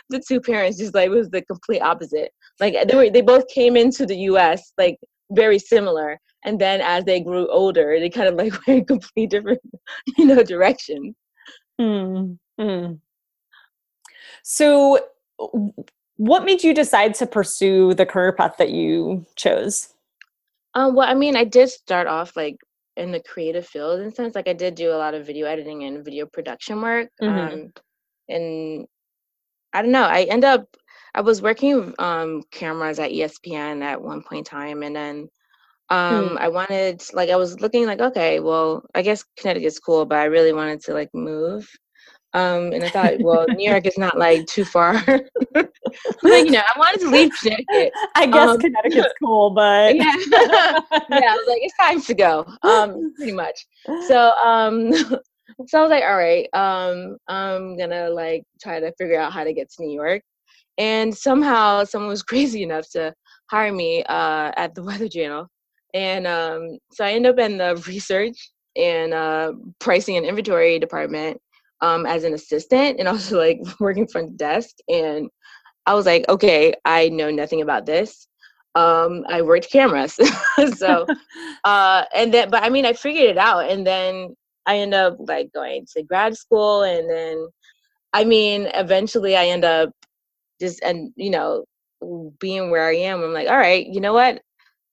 the 0.10 0.22
two 0.28 0.40
parents 0.40 0.78
just 0.78 0.94
like 0.94 1.10
was 1.10 1.30
the 1.30 1.42
complete 1.44 1.82
opposite. 1.82 2.32
Like 2.60 2.76
they 2.88 2.96
were, 2.96 3.10
they 3.10 3.22
both 3.22 3.48
came 3.48 3.76
into 3.76 4.06
the 4.06 4.18
U.S. 4.18 4.74
like 4.78 4.98
very 5.32 5.60
similar 5.60 6.20
and 6.46 6.60
then 6.60 6.82
as 6.82 7.04
they 7.06 7.20
grew 7.20 7.48
older 7.50 8.00
they 8.00 8.10
kind 8.10 8.28
of 8.28 8.36
like 8.42 8.54
went 8.68 8.80
in 8.80 8.86
completely 8.86 9.28
different 9.28 9.62
you 10.18 10.26
know 10.26 10.44
direction. 10.44 11.16
mm, 11.80 12.38
mm. 12.60 13.00
so 14.44 15.00
what 16.18 16.46
made 16.46 16.64
you 16.64 16.74
decide 16.74 17.14
to 17.16 17.26
pursue 17.26 17.94
the 17.94 18.06
career 18.06 18.32
path 18.32 18.56
that 18.58 18.70
you 18.70 19.26
chose 19.36 19.90
um, 20.76 20.96
well 20.96 21.10
i 21.10 21.14
mean 21.14 21.36
i 21.36 21.44
did 21.44 21.70
start 21.70 22.08
off 22.08 22.36
like 22.36 22.58
in 22.96 23.12
the 23.12 23.20
creative 23.22 23.66
field 23.66 24.00
in 24.00 24.14
sense 24.14 24.36
like 24.36 24.48
i 24.48 24.54
did 24.54 24.76
do 24.76 24.92
a 24.92 24.98
lot 24.98 25.16
of 25.16 25.26
video 25.26 25.48
editing 25.48 25.84
and 25.84 26.06
video 26.06 26.26
production 26.28 26.82
work 26.82 27.10
mm-hmm. 27.22 27.54
um, 27.54 27.74
and 28.30 28.86
i 29.74 29.82
don't 29.82 29.92
know 29.92 30.04
i 30.04 30.22
end 30.24 30.46
up 30.46 30.66
I 31.16 31.22
was 31.22 31.42
working 31.42 31.94
um, 32.00 32.44
cameras 32.52 33.00
at 33.00 33.12
ESPN 33.12 33.84
at 33.84 34.02
one 34.02 34.24
point 34.24 34.40
in 34.40 34.44
time, 34.46 34.84
and 34.84 34.96
then 34.96 35.30
um, 35.90 36.30
hmm. 36.30 36.38
I 36.38 36.48
wanted 36.48 37.04
like 37.14 37.30
I 37.30 37.36
was 37.36 37.60
looking 37.62 37.86
like 37.86 38.00
okay, 38.00 38.40
well, 38.40 38.84
I 38.96 39.02
guess 39.02 39.24
Connecticut's 39.38 39.80
cool, 39.80 40.06
but 40.06 40.18
I 40.18 40.26
really 40.26 40.54
wanted 40.54 40.82
to 40.86 40.94
like 40.94 41.10
move. 41.14 41.70
Um, 42.36 42.74
and 42.74 42.84
I 42.84 42.90
thought, 42.90 43.20
well, 43.20 43.46
New 43.48 43.70
York 43.70 43.86
is 43.86 43.96
not 43.96 44.18
like 44.18 44.48
too 44.48 44.66
far. 44.66 44.94
like, 45.54 46.46
you 46.46 46.50
know, 46.50 46.62
I 46.62 46.80
wanted 46.80 47.02
to 47.02 47.10
leave 47.12 47.32
Connecticut. 47.40 47.94
I 48.16 48.26
guess 48.26 48.50
um, 48.50 48.60
Connecticut's 48.60 49.14
cool, 49.24 49.52
but 49.52 49.96
yeah, 49.96 50.16
yeah, 50.32 50.80
I 51.12 51.38
was 51.38 51.46
like, 51.48 51.62
it's 51.62 51.78
time 51.78 52.02
to 52.02 52.14
go. 52.16 52.44
Um, 52.64 53.14
pretty 53.16 53.34
much. 53.34 53.68
So, 54.08 54.32
um, 54.44 54.92
so 54.94 55.78
I 55.78 55.82
was 55.82 55.92
like, 55.92 56.04
all 56.04 56.18
right, 56.18 56.50
um, 56.54 57.18
I'm 57.28 57.78
gonna 57.78 58.10
like 58.10 58.46
try 58.60 58.80
to 58.80 58.92
figure 58.94 59.20
out 59.20 59.32
how 59.32 59.44
to 59.44 59.54
get 59.54 59.70
to 59.74 59.84
New 59.84 59.94
York 59.94 60.24
and 60.78 61.16
somehow 61.16 61.84
someone 61.84 62.10
was 62.10 62.24
crazy 62.32 62.64
enough 62.64 62.90
to 62.92 63.14
hire 63.50 63.74
me 63.74 64.04
uh, 64.04 64.52
at 64.56 64.76
the 64.76 64.84
Weather 64.90 65.08
Channel. 65.08 65.48
And 65.94 66.26
um, 66.26 66.80
so 66.92 67.06
I 67.06 67.12
end 67.12 67.28
up 67.28 67.38
in 67.38 67.58
the 67.58 67.82
research 67.88 68.52
and 68.76 69.14
uh, 69.14 69.54
pricing 69.80 70.18
and 70.18 70.26
inventory 70.26 70.80
department 70.80 71.40
um, 71.82 72.06
as 72.06 72.24
an 72.24 72.34
assistant 72.34 72.98
and 73.00 73.08
also 73.08 73.38
like 73.38 73.60
working 73.80 74.08
front 74.08 74.38
desk. 74.38 74.76
And 74.90 75.30
I 75.86 75.94
was 75.94 76.06
like, 76.06 76.28
okay, 76.30 76.74
I 76.86 77.10
know 77.10 77.30
nothing 77.30 77.62
about 77.62 77.86
this. 77.86 78.28
Um, 78.76 79.24
I 79.30 79.44
worked 79.44 79.72
cameras. 79.72 80.18
so, 80.78 81.06
uh, 81.64 82.06
and 82.16 82.34
then, 82.34 82.50
but 82.50 82.64
I 82.64 82.70
mean, 82.70 82.86
I 82.86 82.94
figured 82.94 83.30
it 83.30 83.38
out. 83.38 83.70
And 83.70 83.86
then 83.86 84.36
I 84.66 84.78
end 84.78 84.96
up 84.96 85.18
like 85.20 85.52
going 85.54 85.86
to 85.96 86.04
grad 86.04 86.36
school. 86.36 86.82
And 86.84 87.08
then, 87.08 87.48
I 88.14 88.24
mean, 88.24 88.72
eventually 88.74 89.36
I 89.36 89.48
end 89.48 89.66
up 89.66 89.92
just 90.64 90.82
and 90.84 91.12
you 91.16 91.30
know 91.30 91.64
being 92.40 92.72
where 92.72 92.88
i 92.88 92.96
am 92.96 93.24
i'm 93.24 93.34
like 93.34 93.48
all 93.48 93.58
right 93.58 93.88
you 93.88 94.02
know 94.02 94.14
what 94.14 94.42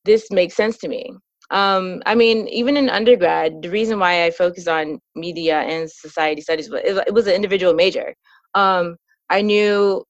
this 0.05 0.31
makes 0.31 0.55
sense 0.55 0.79
to 0.79 0.89
me 0.89 1.11
um, 1.51 2.01
I 2.07 2.15
mean, 2.15 2.47
even 2.49 2.77
in 2.77 2.89
undergrad, 2.89 3.63
the 3.63 3.71
reason 3.71 3.99
why 3.99 4.25
I 4.25 4.31
focused 4.31 4.69
on 4.69 5.01
media 5.17 5.61
and 5.63 5.91
society 5.91 6.43
studies 6.43 6.71
was 6.71 6.81
it, 6.85 7.13
was 7.13 7.27
an 7.27 7.35
individual 7.35 7.75
major. 7.75 8.15
Um, 8.55 8.97
I 9.31 9.43
knew 9.43 10.05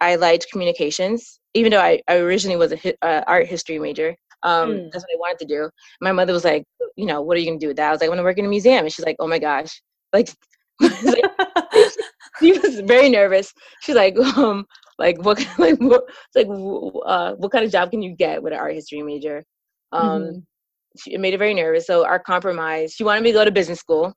I 0.00 0.14
liked 0.16 0.46
communications, 0.52 1.40
even 1.54 1.72
though 1.72 1.80
I, 1.80 2.00
I 2.08 2.16
originally 2.18 2.56
was 2.56 2.72
a 2.72 2.94
uh, 3.04 3.24
art 3.26 3.46
history 3.46 3.78
major. 3.78 4.14
Um, 4.44 4.70
mm. 4.70 4.92
That's 4.92 5.04
what 5.04 5.14
I 5.14 5.18
wanted 5.18 5.38
to 5.40 5.46
do. 5.46 5.70
My 6.00 6.12
mother 6.12 6.32
was 6.32 6.44
like, 6.44 6.64
you 6.96 7.06
know, 7.06 7.22
what 7.22 7.36
are 7.36 7.40
you 7.40 7.46
gonna 7.46 7.58
do 7.58 7.68
with 7.68 7.76
that? 7.78 7.88
I 7.88 7.90
was 7.90 8.00
like, 8.00 8.06
I 8.06 8.10
want 8.10 8.20
to 8.20 8.24
work 8.24 8.38
in 8.38 8.44
a 8.44 8.48
museum, 8.48 8.84
and 8.84 8.92
she's 8.92 9.04
like, 9.04 9.16
oh 9.18 9.26
my 9.26 9.40
gosh, 9.40 9.82
like, 10.12 10.30
like 10.80 11.24
she 12.40 12.52
was 12.58 12.80
very 12.80 13.08
nervous. 13.08 13.52
She's 13.80 13.96
like, 13.96 14.16
um, 14.36 14.64
like 14.98 15.22
what 15.24 15.38
like 15.58 15.78
what 15.78 16.04
like 16.34 16.46
uh, 16.48 17.34
what 17.34 17.52
kind 17.52 17.64
of 17.64 17.72
job 17.72 17.90
can 17.90 18.02
you 18.02 18.14
get 18.14 18.42
with 18.42 18.52
an 18.52 18.58
art 18.58 18.74
history 18.74 19.02
major? 19.02 19.44
Um 19.92 20.02
mm-hmm. 20.02 20.38
she, 20.98 21.14
it 21.14 21.20
made 21.20 21.34
her 21.34 21.38
very 21.38 21.54
nervous. 21.54 21.86
So 21.86 22.06
our 22.06 22.18
compromise 22.18 22.92
she 22.92 23.04
wanted 23.04 23.22
me 23.22 23.30
to 23.30 23.38
go 23.38 23.44
to 23.44 23.50
business 23.50 23.80
school. 23.80 24.14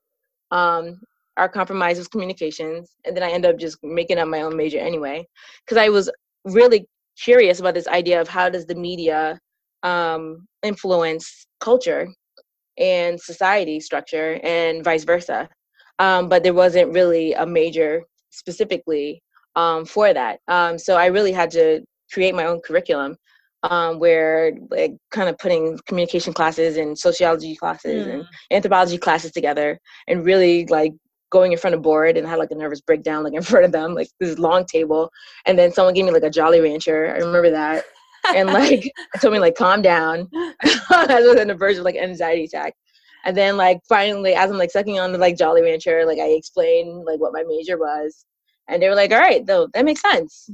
Um 0.50 1.00
our 1.36 1.48
compromise 1.48 1.98
was 1.98 2.08
communications 2.08 2.96
and 3.04 3.16
then 3.16 3.22
i 3.22 3.30
ended 3.30 3.48
up 3.48 3.60
just 3.60 3.78
making 3.84 4.18
up 4.18 4.26
my 4.26 4.42
own 4.42 4.56
major 4.56 4.80
anyway 4.80 5.24
because 5.64 5.78
i 5.80 5.88
was 5.88 6.10
really 6.44 6.84
curious 7.16 7.60
about 7.60 7.74
this 7.74 7.86
idea 7.86 8.20
of 8.20 8.26
how 8.26 8.48
does 8.48 8.66
the 8.66 8.74
media 8.74 9.38
um 9.84 10.48
influence 10.64 11.46
culture 11.60 12.08
and 12.78 13.20
society 13.20 13.80
structure 13.80 14.40
and 14.42 14.84
vice 14.84 15.04
versa. 15.04 15.48
Um, 15.98 16.28
but 16.28 16.42
there 16.42 16.54
wasn't 16.54 16.92
really 16.92 17.32
a 17.34 17.44
major 17.44 18.02
specifically 18.30 19.22
um, 19.58 19.84
for 19.84 20.14
that. 20.14 20.38
Um, 20.46 20.78
so 20.78 20.96
I 20.96 21.06
really 21.06 21.32
had 21.32 21.50
to 21.50 21.80
create 22.12 22.34
my 22.34 22.44
own 22.44 22.60
curriculum 22.60 23.16
um, 23.64 23.98
where 23.98 24.52
like 24.70 24.96
kind 25.10 25.28
of 25.28 25.36
putting 25.38 25.78
communication 25.86 26.32
classes 26.32 26.76
and 26.76 26.96
sociology 26.96 27.56
classes 27.56 28.06
mm. 28.06 28.14
and 28.14 28.24
anthropology 28.52 28.98
classes 28.98 29.32
together 29.32 29.80
and 30.06 30.24
really 30.24 30.64
like 30.66 30.92
going 31.30 31.50
in 31.50 31.58
front 31.58 31.74
of 31.74 31.82
board 31.82 32.16
and 32.16 32.26
I 32.26 32.30
had 32.30 32.38
like 32.38 32.52
a 32.52 32.54
nervous 32.54 32.80
breakdown 32.80 33.24
like 33.24 33.34
in 33.34 33.42
front 33.50 33.66
of 33.66 33.72
them 33.72 33.94
like 33.94 34.08
this 34.20 34.38
long 34.38 34.64
table. 34.64 35.10
And 35.44 35.58
then 35.58 35.72
someone 35.72 35.94
gave 35.94 36.04
me 36.04 36.12
like 36.12 36.22
a 36.22 36.30
Jolly 36.30 36.60
Rancher 36.60 37.12
I 37.12 37.18
remember 37.18 37.50
that. 37.50 37.84
And 38.36 38.48
like 38.52 38.92
told 39.20 39.34
me 39.34 39.40
like 39.40 39.56
calm 39.56 39.82
down. 39.82 40.28
I 40.90 41.20
was 41.20 41.40
in 41.40 41.50
a 41.50 41.54
version 41.54 41.80
of 41.80 41.84
like 41.84 41.96
anxiety 41.96 42.44
attack. 42.44 42.74
And 43.24 43.36
then 43.36 43.56
like 43.56 43.80
finally 43.88 44.34
as 44.34 44.52
I'm 44.52 44.56
like 44.56 44.70
sucking 44.70 45.00
on 45.00 45.10
the 45.10 45.18
like 45.18 45.36
Jolly 45.36 45.62
Rancher 45.62 46.06
like 46.06 46.20
I 46.20 46.28
explained 46.28 47.04
like 47.04 47.18
what 47.18 47.32
my 47.32 47.42
major 47.44 47.76
was 47.76 48.24
and 48.68 48.82
they 48.82 48.88
were 48.88 48.94
like, 48.94 49.12
all 49.12 49.18
right, 49.18 49.44
though, 49.44 49.68
that 49.74 49.84
makes 49.84 50.02
sense. 50.02 50.50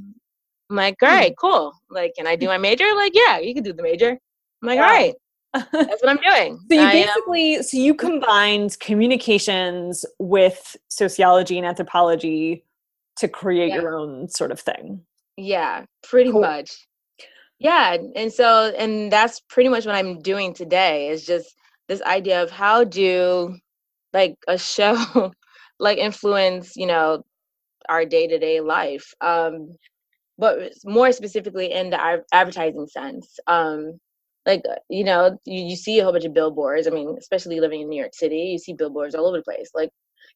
I'm 0.70 0.76
like, 0.76 0.96
all 1.02 1.08
right, 1.08 1.34
hmm. 1.38 1.46
cool. 1.46 1.72
Like, 1.90 2.14
can 2.16 2.26
I 2.26 2.36
do 2.36 2.46
my 2.46 2.58
major? 2.58 2.86
Like, 2.94 3.12
yeah, 3.14 3.38
you 3.38 3.54
can 3.54 3.62
do 3.62 3.72
the 3.72 3.82
major. 3.82 4.10
I'm 4.10 4.68
like, 4.68 4.78
all 4.78 4.84
right. 4.84 5.14
That's 5.52 6.02
what 6.02 6.08
I'm 6.08 6.16
doing. 6.16 6.58
so 6.70 6.74
you 6.74 6.80
I 6.80 6.92
basically, 6.92 7.62
so 7.62 7.76
you 7.76 7.94
combined 7.94 8.78
communications 8.80 10.04
with 10.18 10.76
sociology 10.88 11.58
and 11.58 11.66
anthropology 11.66 12.64
to 13.18 13.28
create 13.28 13.68
yeah. 13.68 13.80
your 13.80 13.96
own 13.96 14.28
sort 14.28 14.50
of 14.50 14.58
thing. 14.58 15.00
Yeah, 15.36 15.84
pretty 16.02 16.32
cool. 16.32 16.40
much. 16.40 16.86
Yeah, 17.58 17.96
and 18.16 18.32
so 18.32 18.72
and 18.76 19.12
that's 19.12 19.40
pretty 19.48 19.68
much 19.68 19.86
what 19.86 19.94
I'm 19.94 20.20
doing 20.20 20.54
today 20.54 21.08
is 21.08 21.24
just 21.24 21.54
this 21.88 22.02
idea 22.02 22.42
of 22.42 22.50
how 22.50 22.84
do 22.84 23.56
like 24.12 24.36
a 24.48 24.58
show 24.58 25.32
like 25.78 25.98
influence, 25.98 26.76
you 26.76 26.86
know, 26.86 27.24
our 27.88 28.04
day-to-day 28.04 28.60
life 28.60 29.12
um 29.20 29.74
but 30.38 30.72
more 30.84 31.12
specifically 31.12 31.72
in 31.72 31.90
the 31.90 32.22
advertising 32.32 32.86
sense 32.86 33.38
um 33.46 33.98
like 34.46 34.62
uh, 34.70 34.76
you 34.88 35.04
know 35.04 35.36
you, 35.44 35.62
you 35.62 35.76
see 35.76 35.98
a 35.98 36.02
whole 36.02 36.12
bunch 36.12 36.24
of 36.24 36.34
billboards 36.34 36.86
i 36.86 36.90
mean 36.90 37.14
especially 37.18 37.60
living 37.60 37.80
in 37.80 37.88
new 37.88 38.00
york 38.00 38.14
city 38.14 38.36
you 38.36 38.58
see 38.58 38.72
billboards 38.72 39.14
all 39.14 39.26
over 39.26 39.38
the 39.38 39.42
place 39.42 39.70
like 39.74 39.90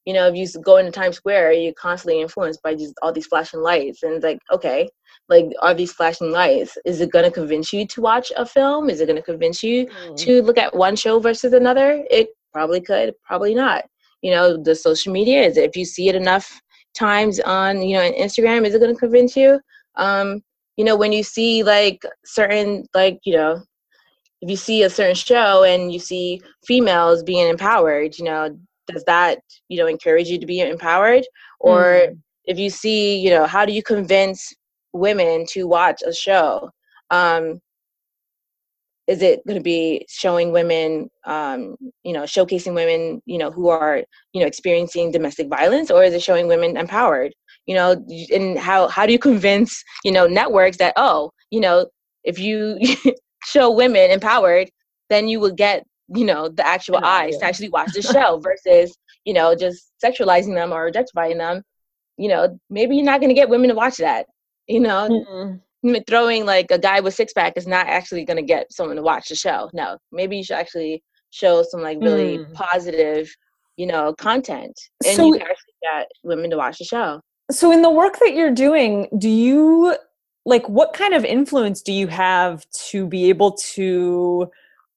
you 0.05 0.15
know 0.15 0.27
if 0.29 0.37
you 0.37 0.47
go 0.63 0.77
into 0.77 0.91
times 0.91 1.17
square 1.17 1.53
you're 1.53 1.73
constantly 1.75 2.21
influenced 2.21 2.63
by 2.63 2.75
just 2.75 2.95
all 3.03 3.13
these 3.13 3.27
flashing 3.27 3.61
lights 3.61 4.03
and 4.03 4.15
it's 4.15 4.25
like 4.25 4.39
okay 4.51 4.89
like 5.29 5.47
are 5.61 5.75
these 5.75 5.93
flashing 5.93 6.31
lights 6.31 6.79
is 6.85 7.01
it 7.01 7.13
going 7.13 7.25
to 7.25 7.31
convince 7.31 7.73
you 7.73 7.87
to 7.87 8.01
watch 8.01 8.33
a 8.37 8.47
film 8.47 8.89
is 8.89 9.01
it 9.01 9.07
going 9.07 9.17
to 9.17 9.23
convince 9.23 9.63
you 9.63 9.87
mm. 9.87 10.17
to 10.17 10.43
look 10.43 10.59
at 10.59 10.75
one 10.75 10.97
show 10.97 11.19
versus 11.19 11.53
another 11.53 12.05
it 12.11 12.29
probably 12.53 12.81
could 12.81 13.13
probably 13.25 13.55
not 13.55 13.85
you 14.23 14.31
know 14.31 14.57
the 14.57 14.75
social 14.75 15.13
media 15.13 15.43
is 15.43 15.57
if 15.57 15.77
you 15.77 15.85
see 15.85 16.09
it 16.09 16.15
enough 16.15 16.61
times 16.95 17.41
on 17.41 17.83
you 17.83 17.97
know 17.97 18.13
instagram? 18.13 18.67
Is 18.67 18.75
it 18.75 18.81
going 18.81 18.95
to 18.95 18.99
convince 18.99 19.37
you? 19.37 19.61
Um 19.97 20.43
you 20.77 20.85
know 20.85 20.97
when 20.97 21.13
you 21.13 21.23
see 21.23 21.63
like 21.63 22.03
certain 22.25 22.85
like 22.95 23.19
you 23.25 23.35
know 23.35 23.63
if 24.41 24.49
you 24.49 24.57
see 24.57 24.85
a 24.85 24.91
certain 24.91 25.17
show 25.17 25.65
and 25.65 25.93
you 25.93 25.99
see 25.99 26.41
females 26.65 27.25
being 27.25 27.49
empowered 27.49 28.17
you 28.17 28.25
know 28.25 28.57
does 28.89 29.05
that 29.05 29.39
you 29.69 29.79
know 29.79 29.87
encourage 29.87 30.29
you 30.29 30.39
to 30.39 30.47
be 30.47 30.61
empowered? 30.61 31.25
Or 31.61 31.83
mm. 31.83 32.19
if 32.45 32.59
you 32.59 32.71
see 32.71 33.19
you 33.19 33.31
know 33.31 33.47
how 33.47 33.65
do 33.65 33.73
you 33.73 33.83
convince 33.83 34.53
women 34.93 35.47
to 35.51 35.65
watch 35.67 36.03
a 36.03 36.13
show? 36.13 36.71
Um 37.11 37.61
is 39.09 39.23
it 39.23 39.45
going 39.47 39.59
to 39.59 39.63
be 39.63 40.05
showing 40.09 40.53
women 40.53 41.11
um 41.25 41.75
you 42.05 42.13
know 42.13 42.23
showcasing 42.23 42.75
women 42.75 43.21
you 43.25 43.39
know 43.39 43.51
who 43.51 43.69
are 43.69 44.05
you 44.33 44.41
know 44.41 44.47
experiencing 44.47 45.11
domestic 45.11 45.49
violence 45.49 45.91
or 45.91 46.05
is 46.05 46.15
it 46.15 46.23
showing 46.23 46.47
women 46.47 46.77
empowered? 46.77 47.35
You 47.67 47.75
know 47.75 48.05
and 48.33 48.59
how 48.59 48.89
how 48.89 49.07
do 49.07 49.13
you 49.13 49.19
convince 49.19 49.83
you 50.05 50.13
know 50.13 50.27
networks 50.27 50.77
that 50.79 50.93
oh 50.97 51.31
you 51.51 51.61
know 51.61 51.87
if 52.25 52.39
you 52.39 52.79
show 53.45 53.71
women 53.71 54.11
empowered 54.11 54.71
then 55.11 55.29
you 55.29 55.41
will 55.41 55.53
get 55.53 55.85
you 56.15 56.25
know 56.25 56.49
the 56.49 56.67
actual 56.67 56.99
eyes 57.05 57.37
to 57.39 57.45
actually 57.45 57.71
watch 57.71 57.93
the 57.93 58.03
show 58.15 58.39
versus 58.39 58.97
you 59.25 59.33
know 59.33 59.55
just 59.55 59.93
sexualizing 60.05 60.55
them 60.55 60.73
or 60.73 60.87
objectifying 60.87 61.39
them. 61.39 61.63
You 62.17 62.29
know 62.29 62.59
maybe 62.71 62.97
you're 62.97 63.05
not 63.05 63.21
going 63.21 63.31
to 63.31 63.41
get 63.41 63.49
women 63.49 63.69
to 63.69 63.75
watch 63.75 63.97
that 63.99 64.27
you 64.69 64.81
know? 64.81 65.09
Mm-hmm. 65.09 65.57
Throwing 66.07 66.45
like 66.45 66.71
a 66.71 66.79
guy 66.79 67.01
with 67.01 67.15
six 67.15 67.33
pack 67.33 67.55
is 67.57 67.67
not 67.67 67.87
actually 67.87 68.25
going 68.25 68.37
to 68.37 68.43
get 68.43 68.73
someone 68.73 68.97
to 68.97 69.03
watch 69.03 69.29
the 69.29 69.35
show 69.35 69.71
no. 69.73 69.99
Maybe 70.13 70.37
you 70.37 70.45
should 70.45 70.57
actually 70.57 71.03
show 71.31 71.63
some 71.63 71.83
like 71.83 71.99
really 72.01 72.39
mm. 72.39 72.53
positive 72.55 73.31
you 73.77 73.87
know 73.87 74.13
content 74.15 74.79
and 75.07 75.17
so, 75.17 75.27
you 75.27 75.37
actually 75.37 75.75
get 75.83 76.09
women 76.25 76.51
to 76.51 76.57
watch 76.57 76.79
the 76.79 76.85
show. 76.85 77.21
So 77.51 77.73
in 77.73 77.83
the 77.83 77.91
work 77.91 78.19
that 78.19 78.35
you're 78.35 78.55
doing 78.55 79.09
do 79.19 79.29
you 79.29 79.97
like 80.45 80.69
what 80.69 80.93
kind 80.95 81.15
of 81.15 81.25
influence 81.25 81.83
do 81.83 81.93
you 81.93 82.07
have 82.09 82.65
to 82.71 83.07
be 83.07 83.29
able 83.29 83.53
to 83.53 84.51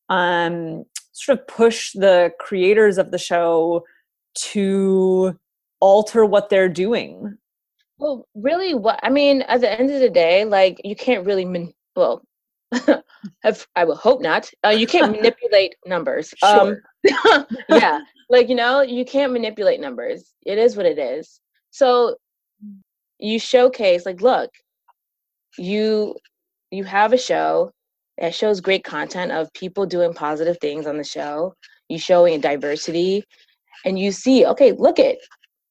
um 0.10 0.84
sort 1.12 1.40
of 1.40 1.48
push 1.48 1.92
the 1.94 2.32
creators 2.40 2.98
of 2.98 3.12
the 3.12 3.18
show 3.18 3.84
to 4.34 5.38
alter 5.80 6.26
what 6.26 6.50
they're 6.50 6.70
doing 6.70 7.38
well 8.01 8.27
really 8.36 8.74
what 8.74 9.00
i 9.03 9.10
mean 9.10 9.41
at 9.43 9.62
the 9.62 9.72
end 9.72 9.89
of 9.89 10.00
the 10.01 10.10
day 10.10 10.43
like 10.43 10.81
you 10.84 10.96
can't 10.96 11.25
really 11.25 11.46
man- 11.46 11.74
well 11.96 12.22
I 13.75 13.84
will 13.84 13.98
hope 13.98 14.22
not. 14.22 14.50
Uh, 14.65 14.70
you 14.70 14.88
can't 14.88 15.12
manipulate 15.12 15.75
numbers. 15.86 16.34
Um, 16.41 16.77
sure. 17.05 17.22
Um, 17.34 17.46
yeah, 17.70 18.00
like 18.29 18.48
you 18.48 18.55
know, 18.55 18.79
you 18.79 19.03
can't 19.03 19.34
manipulate 19.34 19.81
numbers. 19.81 20.34
It 20.46 20.58
is 20.58 20.77
what 20.77 20.86
it 20.86 20.98
is. 20.98 21.41
So 21.72 22.15
you 23.22 23.39
showcase 23.39 24.05
like 24.05 24.22
look 24.22 24.50
you 25.58 26.15
you 26.72 26.84
have 26.84 27.13
a 27.13 27.17
show 27.17 27.72
that 28.17 28.34
shows 28.34 28.60
great 28.60 28.84
content 28.84 29.31
of 29.31 29.53
people 29.53 29.86
doing 29.86 30.13
positive 30.13 30.58
things 30.60 30.88
on 30.88 30.98
the 30.98 31.03
show 31.03 31.53
you 31.88 32.00
showing 32.00 32.41
diversity 32.41 33.24
and 33.86 34.00
you 34.00 34.12
see 34.12 34.46
okay 34.46 34.72
look 34.72 34.98
it 34.98 35.20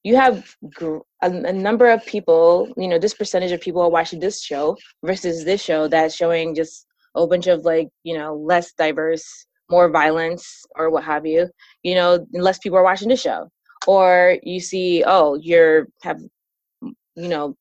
you 0.03 0.15
have 0.15 0.55
gr- 0.73 0.97
a, 1.21 1.29
a, 1.29 1.53
number 1.53 1.89
of 1.89 2.05
people 2.05 2.67
you 2.77 2.87
know 2.87 2.99
this 2.99 3.13
percentage 3.13 3.51
of 3.51 3.61
people 3.61 3.81
are 3.81 3.89
watching 3.89 4.19
this 4.19 4.41
show 4.41 4.75
versus 5.03 5.45
this 5.45 5.61
show 5.61 5.87
that's 5.87 6.15
showing 6.15 6.55
just 6.55 6.87
a 7.15 7.27
bunch 7.27 7.47
of 7.47 7.65
like 7.65 7.89
you 8.03 8.17
know 8.17 8.35
less 8.35 8.73
diverse 8.73 9.45
more 9.69 9.89
violence 9.89 10.65
or 10.75 10.89
what 10.89 11.03
have 11.03 11.25
you 11.25 11.47
you 11.83 11.95
know 11.95 12.25
less 12.33 12.57
people 12.59 12.77
are 12.77 12.83
watching 12.83 13.09
this 13.09 13.21
show. 13.21 13.49
Or 13.87 14.37
you 14.43 14.59
see 14.59 15.03
oh 15.07 15.39
you're 15.41 15.87
have 16.03 16.21
you 17.15 17.27
know, 17.27 17.55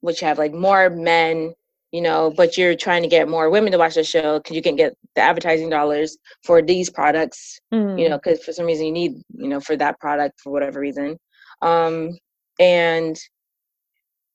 which 0.00 0.20
have 0.20 0.38
like 0.38 0.52
more 0.52 0.90
men, 0.90 1.54
you 1.94 2.00
know, 2.00 2.32
but 2.36 2.58
you're 2.58 2.74
trying 2.74 3.04
to 3.04 3.08
get 3.08 3.28
more 3.28 3.48
women 3.48 3.70
to 3.70 3.78
watch 3.78 3.94
the 3.94 4.02
show 4.02 4.40
because 4.40 4.56
you 4.56 4.62
can 4.62 4.74
get 4.74 4.96
the 5.14 5.20
advertising 5.20 5.70
dollars 5.70 6.18
for 6.42 6.60
these 6.60 6.90
products, 6.90 7.60
mm. 7.72 7.96
you 8.00 8.08
know, 8.08 8.18
because 8.18 8.42
for 8.42 8.52
some 8.52 8.66
reason 8.66 8.86
you 8.86 8.90
need, 8.90 9.12
you 9.36 9.46
know, 9.46 9.60
for 9.60 9.76
that 9.76 10.00
product 10.00 10.40
for 10.40 10.50
whatever 10.50 10.80
reason. 10.80 11.16
Um, 11.62 12.18
and 12.58 13.16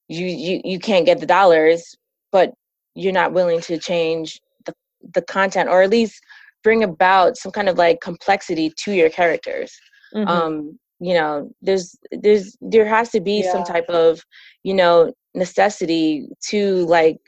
you, 0.08 0.26
you 0.26 0.62
you 0.64 0.80
can't 0.80 1.06
get 1.06 1.20
the 1.20 1.26
dollars, 1.26 1.84
but 2.32 2.54
you're 2.96 3.12
not 3.12 3.34
willing 3.34 3.60
to 3.64 3.78
change 3.78 4.40
the 4.66 4.74
the 5.14 5.22
content 5.24 5.68
or 5.68 5.82
at 5.82 5.90
least 5.90 6.22
bring 6.64 6.82
about 6.86 7.36
some 7.36 7.52
kind 7.52 7.68
of 7.68 7.78
like 7.78 8.00
complexity 8.00 8.72
to 8.78 8.94
your 8.94 9.10
characters. 9.10 9.78
Mm-hmm. 10.16 10.30
Um, 10.30 10.80
you 11.02 11.14
know 11.14 11.52
there's 11.62 11.98
there's 12.12 12.56
there 12.62 12.86
has 12.86 13.10
to 13.10 13.20
be 13.20 13.42
yeah. 13.44 13.52
some 13.52 13.66
type 13.66 13.90
of 13.90 14.22
you 14.64 14.74
know 14.74 15.12
necessity 15.36 16.30
to 16.48 16.86
like 16.86 17.20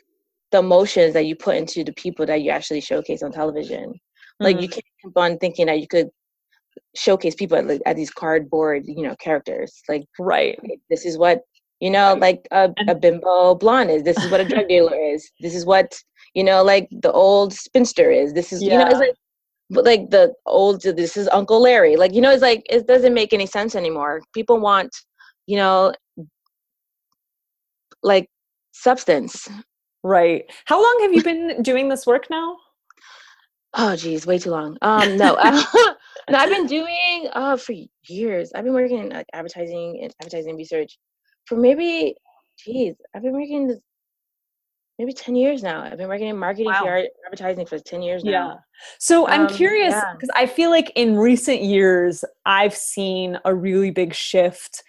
the 0.52 0.60
emotions 0.60 1.14
that 1.14 1.26
you 1.26 1.36
put 1.36 1.56
into 1.56 1.84
the 1.84 1.94
people 1.94 2.26
that 2.26 2.42
you 2.42 2.52
actually 2.52 2.82
showcase 2.82 3.24
on 3.24 3.32
television. 3.32 3.94
Mm-hmm. 4.42 4.46
like 4.46 4.62
you 4.62 4.68
mm-hmm. 4.68 4.74
can't 4.74 4.86
keep 5.04 5.18
on 5.18 5.38
thinking 5.38 5.68
that 5.68 5.80
you 5.80 5.88
could 5.88 6.10
showcase 6.96 7.36
people 7.36 7.58
at, 7.58 7.68
like, 7.68 7.82
at 7.86 7.96
these 7.96 8.10
cardboard 8.10 8.84
you 8.86 9.04
know 9.04 9.16
characters. 9.18 9.82
Like 9.88 10.06
right. 10.20 10.60
this 10.90 11.06
is 11.06 11.18
what 11.18 11.42
you 11.80 11.90
know 11.90 12.16
like 12.20 12.48
a, 12.52 12.74
a 12.88 12.96
bimbo 12.96 13.56
blonde 13.56 13.92
is. 13.92 14.04
This 14.04 14.18
is 14.18 14.32
what 14.32 14.42
a 14.42 14.46
drug 14.46 14.68
dealer 14.74 14.96
is. 14.96 15.30
This 15.40 15.56
is 15.56 15.66
what 15.66 15.96
you 16.34 16.44
know 16.44 16.64
like 16.64 16.88
the 16.92 17.12
old 17.12 17.54
spinster 17.54 18.10
is. 18.12 18.34
This 18.34 18.52
is 18.52 18.64
yeah. 18.64 18.72
you 18.72 18.78
know 18.80 18.88
it's 18.88 19.00
like 19.00 19.16
but 19.70 19.86
like 19.86 20.10
the 20.10 20.34
old 20.46 20.82
this 20.82 21.16
is 21.16 21.30
uncle 21.30 21.62
larry. 21.62 21.96
Like 21.96 22.14
you 22.14 22.22
know 22.22 22.32
it's 22.32 22.42
like 22.42 22.64
it 22.70 22.88
doesn't 22.88 23.14
make 23.14 23.34
any 23.34 23.46
sense 23.46 23.76
anymore. 23.76 24.22
People 24.34 24.60
want 24.60 24.96
you 25.46 25.58
know 25.58 25.94
like 28.04 28.28
substance 28.72 29.48
right 30.04 30.46
how 30.66 30.82
long 30.82 31.00
have 31.02 31.14
you 31.14 31.24
been 31.24 31.62
doing 31.62 31.90
this 31.90 32.06
work 32.06 32.30
now 32.30 32.58
oh 33.76 33.96
geez 33.96 34.26
way 34.26 34.38
too 34.38 34.52
long 34.52 34.78
um 34.82 35.18
no 35.18 35.36
uh, 35.36 35.52
no 36.30 36.38
i've 36.38 36.50
been 36.50 36.68
doing 36.68 37.30
uh 37.34 37.56
for 37.56 37.74
years 38.08 38.52
i've 38.56 38.64
been 38.64 38.74
working 38.74 39.00
in 39.00 39.10
like 39.10 39.28
advertising 39.34 40.00
and 40.02 40.14
advertising 40.22 40.56
research 40.56 40.98
for 41.46 41.56
maybe 41.56 42.16
geez 42.58 42.96
i've 43.16 43.22
been 43.22 43.34
working 43.34 43.68
this 43.68 43.80
maybe 45.02 45.14
10 45.14 45.36
years 45.36 45.64
now. 45.64 45.82
I've 45.82 45.98
been 45.98 46.08
working 46.08 46.28
in 46.28 46.38
marketing, 46.38 46.68
wow. 46.68 46.84
PR, 46.84 47.00
advertising 47.26 47.66
for 47.66 47.80
10 47.80 48.04
years 48.04 48.24
now. 48.24 48.32
Yeah. 48.32 48.56
So 49.00 49.28
I'm 49.28 49.48
um, 49.48 49.48
curious 49.48 49.96
because 50.14 50.30
yeah. 50.36 50.42
I 50.42 50.46
feel 50.46 50.70
like 50.70 50.92
in 50.96 51.18
recent 51.18 51.64
years, 51.64 52.24
I've 52.46 52.76
seen 52.76 53.40
a 53.44 53.54
really 53.54 53.90
big 53.90 54.14
shift. 54.14 54.84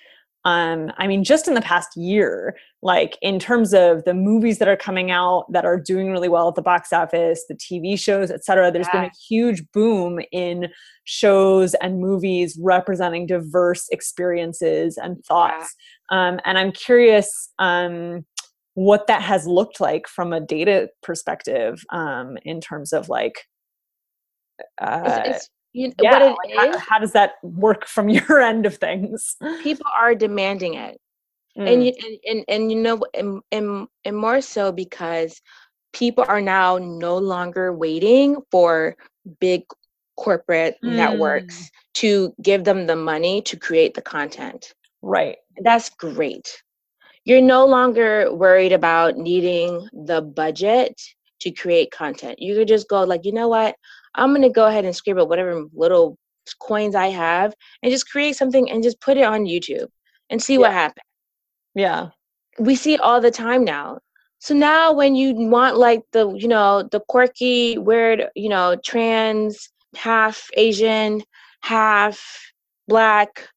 Um, 0.44 0.90
I 0.98 1.06
mean, 1.06 1.22
just 1.22 1.46
in 1.46 1.54
the 1.54 1.60
past 1.60 1.96
year, 1.96 2.56
like 2.82 3.16
in 3.22 3.38
terms 3.38 3.72
of 3.72 4.04
the 4.04 4.14
movies 4.14 4.58
that 4.58 4.68
are 4.68 4.76
coming 4.76 5.10
out 5.10 5.46
that 5.52 5.64
are 5.64 5.78
doing 5.78 6.10
really 6.10 6.28
well 6.28 6.48
at 6.48 6.56
the 6.56 6.62
box 6.62 6.92
office, 6.92 7.44
the 7.48 7.54
TV 7.54 7.98
shows, 7.98 8.30
etc. 8.30 8.70
There's 8.72 8.88
yeah. 8.92 9.02
been 9.02 9.10
a 9.10 9.26
huge 9.28 9.62
boom 9.72 10.20
in 10.32 10.68
shows 11.04 11.74
and 11.74 12.00
movies 12.00 12.58
representing 12.60 13.26
diverse 13.26 13.88
experiences 13.90 14.98
and 14.98 15.24
thoughts. 15.24 15.74
Yeah. 16.10 16.28
Um, 16.28 16.40
and 16.44 16.58
I'm 16.58 16.72
curious, 16.72 17.50
um, 17.58 18.24
what 18.74 19.06
that 19.06 19.22
has 19.22 19.46
looked 19.46 19.80
like 19.80 20.08
from 20.08 20.32
a 20.32 20.40
data 20.40 20.88
perspective 21.02 21.82
um, 21.90 22.38
in 22.44 22.60
terms 22.60 22.92
of 22.92 23.08
like 23.08 23.34
uh, 24.80 25.22
it's, 25.24 25.36
it's, 25.36 25.50
you 25.72 25.88
know, 25.88 25.94
yeah, 26.02 26.18
like 26.18 26.36
how, 26.54 26.78
how, 26.78 26.98
does 26.98 27.12
that 27.12 27.34
work 27.42 27.86
from 27.86 28.08
your 28.08 28.40
end 28.40 28.66
of 28.66 28.76
things 28.76 29.36
people 29.62 29.86
are 29.96 30.14
demanding 30.14 30.74
it 30.74 31.00
mm. 31.58 31.72
and, 31.72 31.84
you, 31.84 31.92
and, 32.04 32.18
and 32.26 32.44
and 32.48 32.72
you 32.72 32.78
know 32.78 33.00
and, 33.14 33.40
and 33.52 33.88
and 34.04 34.16
more 34.16 34.40
so 34.40 34.72
because 34.72 35.40
people 35.92 36.24
are 36.28 36.40
now 36.40 36.78
no 36.78 37.16
longer 37.16 37.72
waiting 37.72 38.36
for 38.50 38.96
big 39.40 39.62
corporate 40.16 40.76
mm. 40.84 40.92
networks 40.92 41.70
to 41.94 42.34
give 42.42 42.64
them 42.64 42.86
the 42.86 42.96
money 42.96 43.40
to 43.42 43.56
create 43.56 43.94
the 43.94 44.02
content 44.02 44.74
right 45.00 45.36
that's 45.62 45.88
great 45.90 46.62
you're 47.24 47.40
no 47.40 47.64
longer 47.64 48.32
worried 48.34 48.72
about 48.72 49.16
needing 49.16 49.88
the 49.92 50.20
budget 50.20 51.00
to 51.42 51.50
create 51.50 51.90
content. 51.90 52.40
You 52.40 52.54
could 52.54 52.68
just 52.68 52.88
go 52.88 53.04
like, 53.04 53.24
you 53.24 53.32
know 53.32 53.48
what? 53.48 53.76
I'm 54.14 54.30
going 54.30 54.42
to 54.42 54.50
go 54.50 54.66
ahead 54.66 54.84
and 54.84 54.94
scribble 54.94 55.28
whatever 55.28 55.64
little 55.74 56.16
coins 56.60 56.94
I 56.94 57.08
have 57.08 57.54
and 57.82 57.92
just 57.92 58.10
create 58.10 58.36
something 58.36 58.70
and 58.70 58.82
just 58.82 59.00
put 59.00 59.16
it 59.16 59.24
on 59.24 59.44
YouTube 59.44 59.88
and 60.30 60.42
see 60.42 60.54
yeah. 60.54 60.58
what 60.60 60.72
happens. 60.72 61.04
Yeah. 61.74 62.08
We 62.58 62.76
see 62.76 62.94
it 62.94 63.00
all 63.00 63.20
the 63.20 63.30
time 63.30 63.64
now. 63.64 64.00
So 64.38 64.54
now 64.54 64.92
when 64.92 65.14
you 65.14 65.34
want 65.34 65.76
like 65.76 66.02
the, 66.12 66.30
you 66.30 66.48
know, 66.48 66.88
the 66.90 67.00
quirky, 67.08 67.78
weird, 67.78 68.26
you 68.34 68.48
know, 68.48 68.76
trans, 68.84 69.70
half 69.94 70.48
Asian, 70.56 71.22
half 71.62 72.52
black 72.88 73.48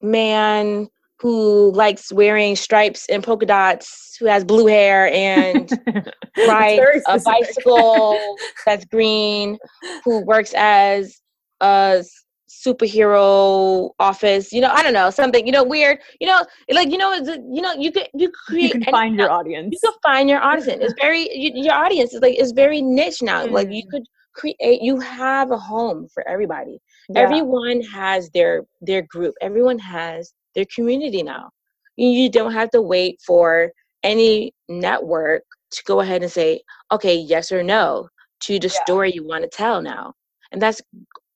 man 0.00 0.88
who 1.20 1.70
likes 1.72 2.12
wearing 2.12 2.56
stripes 2.56 3.06
and 3.10 3.22
polka 3.22 3.44
dots, 3.44 4.16
who 4.18 4.26
has 4.26 4.42
blue 4.42 4.66
hair 4.66 5.12
and 5.12 5.70
rides 6.48 7.02
a 7.08 7.20
bicycle 7.20 8.18
that's 8.64 8.84
green, 8.86 9.58
who 10.04 10.24
works 10.24 10.54
as 10.56 11.20
a 11.60 12.02
superhero 12.48 13.90
office. 13.98 14.50
You 14.50 14.62
know, 14.62 14.70
I 14.70 14.82
don't 14.82 14.94
know 14.94 15.10
something. 15.10 15.44
You 15.44 15.52
know, 15.52 15.64
weird. 15.64 15.98
You 16.20 16.26
know, 16.26 16.44
like 16.70 16.90
you 16.90 16.96
know, 16.96 17.12
you 17.14 17.60
know, 17.60 17.74
you 17.74 17.92
could 17.92 18.08
you 18.14 18.30
create. 18.46 18.74
You 18.74 18.80
can 18.80 18.90
find 18.90 19.16
your 19.16 19.30
audience. 19.30 19.72
You 19.72 19.90
can 19.90 19.98
find 20.02 20.28
your 20.28 20.40
audience. 20.40 20.82
It's 20.82 20.94
very 21.00 21.28
you, 21.36 21.52
your 21.54 21.74
audience 21.74 22.14
is 22.14 22.22
like 22.22 22.38
is 22.38 22.52
very 22.52 22.80
niche 22.80 23.20
now. 23.20 23.46
Mm. 23.46 23.52
Like 23.52 23.70
you 23.70 23.84
mm. 23.84 23.90
could 23.90 24.02
create. 24.34 24.80
You 24.80 24.98
have 25.00 25.50
a 25.50 25.58
home 25.58 26.08
for 26.14 26.26
everybody. 26.26 26.80
Yeah. 27.10 27.20
Everyone 27.20 27.82
has 27.82 28.30
their 28.30 28.64
their 28.80 29.02
group. 29.02 29.34
Everyone 29.42 29.78
has 29.78 30.32
their 30.54 30.66
community 30.74 31.22
now. 31.22 31.50
You 31.96 32.30
don't 32.30 32.52
have 32.52 32.70
to 32.70 32.80
wait 32.80 33.20
for 33.26 33.72
any 34.02 34.52
network 34.68 35.42
to 35.72 35.82
go 35.86 36.00
ahead 36.00 36.22
and 36.22 36.32
say, 36.32 36.62
okay, 36.92 37.14
yes 37.14 37.52
or 37.52 37.62
no 37.62 38.08
to 38.40 38.58
the 38.58 38.68
yeah. 38.68 38.82
story 38.82 39.12
you 39.12 39.26
want 39.26 39.42
to 39.42 39.48
tell 39.48 39.82
now. 39.82 40.14
And 40.52 40.60
that's 40.60 40.80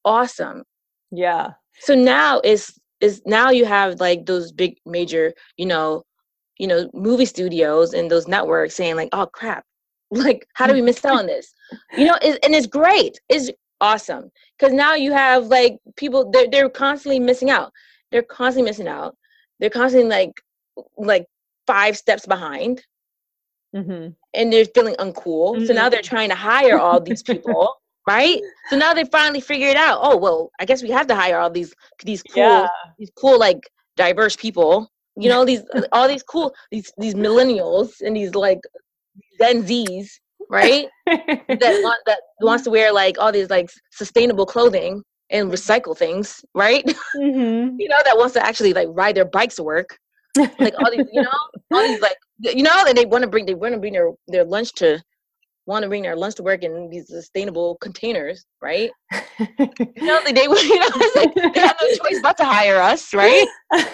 awesome. 0.04 0.64
Yeah. 1.10 1.50
So 1.80 1.94
now 1.94 2.40
is 2.42 2.78
is 3.00 3.20
now 3.26 3.50
you 3.50 3.64
have 3.64 4.00
like 4.00 4.26
those 4.26 4.52
big 4.52 4.76
major, 4.86 5.34
you 5.56 5.66
know, 5.66 6.04
you 6.58 6.66
know, 6.66 6.88
movie 6.94 7.26
studios 7.26 7.92
and 7.92 8.10
those 8.10 8.28
networks 8.28 8.74
saying 8.74 8.96
like, 8.96 9.10
oh 9.12 9.26
crap, 9.26 9.64
like 10.10 10.46
how 10.54 10.66
do 10.66 10.72
we 10.72 10.82
miss 10.82 11.04
out 11.04 11.18
on 11.18 11.26
this? 11.26 11.52
You 11.96 12.06
know, 12.06 12.18
it, 12.22 12.38
and 12.44 12.54
it's 12.54 12.66
great. 12.66 13.20
It's 13.28 13.50
awesome 13.80 14.30
because 14.58 14.72
now 14.72 14.94
you 14.94 15.12
have 15.12 15.46
like 15.46 15.78
people 15.96 16.30
they're, 16.30 16.48
they're 16.50 16.68
constantly 16.70 17.18
missing 17.18 17.50
out 17.50 17.72
they're 18.14 18.22
constantly 18.22 18.70
missing 18.70 18.86
out 18.86 19.16
they're 19.58 19.68
constantly 19.68 20.08
like 20.08 20.40
like 20.96 21.26
five 21.66 21.96
steps 21.96 22.24
behind 22.26 22.80
mm-hmm. 23.74 24.10
and 24.34 24.52
they're 24.52 24.64
feeling 24.66 24.94
uncool 25.00 25.56
mm-hmm. 25.56 25.64
so 25.64 25.72
now 25.72 25.82
mm-hmm. 25.82 25.90
they're 25.90 26.02
trying 26.02 26.28
to 26.28 26.34
hire 26.36 26.78
all 26.78 27.00
these 27.00 27.24
people 27.24 27.74
right 28.06 28.40
so 28.70 28.76
now 28.76 28.94
they 28.94 29.04
finally 29.06 29.40
figure 29.40 29.66
it 29.66 29.76
out 29.76 29.98
oh 30.00 30.16
well 30.16 30.50
i 30.60 30.64
guess 30.64 30.80
we 30.80 30.90
have 30.90 31.08
to 31.08 31.14
hire 31.14 31.38
all 31.38 31.50
these 31.50 31.74
these 32.04 32.22
cool 32.22 32.42
yeah. 32.42 32.68
these 33.00 33.10
cool 33.16 33.36
like 33.36 33.58
diverse 33.96 34.36
people 34.36 34.88
you 35.16 35.28
know 35.28 35.44
these 35.44 35.62
all 35.92 36.06
these 36.06 36.22
cool 36.22 36.54
these 36.70 36.92
these 36.98 37.14
millennials 37.14 38.00
and 38.00 38.14
these 38.14 38.34
like 38.36 38.60
gen 39.40 39.66
z's 39.66 40.20
right 40.48 40.86
that 41.06 41.80
want 41.82 42.00
that 42.06 42.20
wants 42.42 42.62
to 42.62 42.70
wear 42.70 42.92
like 42.92 43.18
all 43.18 43.32
these 43.32 43.50
like 43.50 43.68
sustainable 43.90 44.46
clothing 44.46 45.02
and 45.34 45.50
recycle 45.50 45.96
things, 45.96 46.44
right? 46.54 46.84
Mm-hmm. 47.16 47.76
you 47.78 47.88
know, 47.88 47.96
that 48.04 48.16
wants 48.16 48.34
to 48.34 48.44
actually 48.44 48.72
like 48.72 48.88
ride 48.90 49.14
their 49.14 49.24
bikes 49.24 49.54
to 49.56 49.62
work. 49.62 49.98
like 50.36 50.74
all 50.78 50.90
these, 50.90 51.06
you 51.12 51.22
know, 51.22 51.38
all 51.72 51.86
these 51.86 52.00
like 52.00 52.16
you 52.40 52.62
know, 52.62 52.72
and 52.86 52.98
they 52.98 53.04
want 53.04 53.22
to 53.22 53.30
bring 53.30 53.46
they 53.46 53.54
want 53.54 53.72
to 53.72 53.78
bring 53.78 53.92
their 53.92 54.10
their 54.26 54.44
lunch 54.44 54.72
to 54.74 55.00
want 55.66 55.84
to 55.84 55.88
bring 55.88 56.02
their 56.02 56.16
lunch 56.16 56.34
to 56.36 56.42
work 56.42 56.64
in 56.64 56.90
these 56.90 57.06
sustainable 57.08 57.76
containers, 57.76 58.44
right? 58.60 58.90
you 59.38 59.56
know, 60.02 60.20
they, 60.24 60.32
they 60.32 60.42
you 60.42 60.48
know, 60.48 60.88
it's 60.96 61.16
like 61.16 61.54
they 61.54 61.60
have 61.60 61.76
no 61.80 61.88
choice 61.88 62.20
but 62.20 62.36
to 62.38 62.44
hire 62.44 62.80
us, 62.80 63.14
right? 63.14 63.46
and 63.72 63.88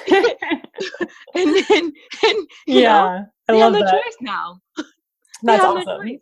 then, 1.34 1.92
and 2.24 2.48
yeah, 2.66 2.82
know, 2.82 3.26
I 3.48 3.52
love 3.52 3.60
have 3.60 3.72
no 3.72 3.80
that. 3.80 3.92
choice 3.92 4.16
now. 4.22 4.60
That's 5.42 5.64
awesome. 5.64 6.06
No 6.06 6.18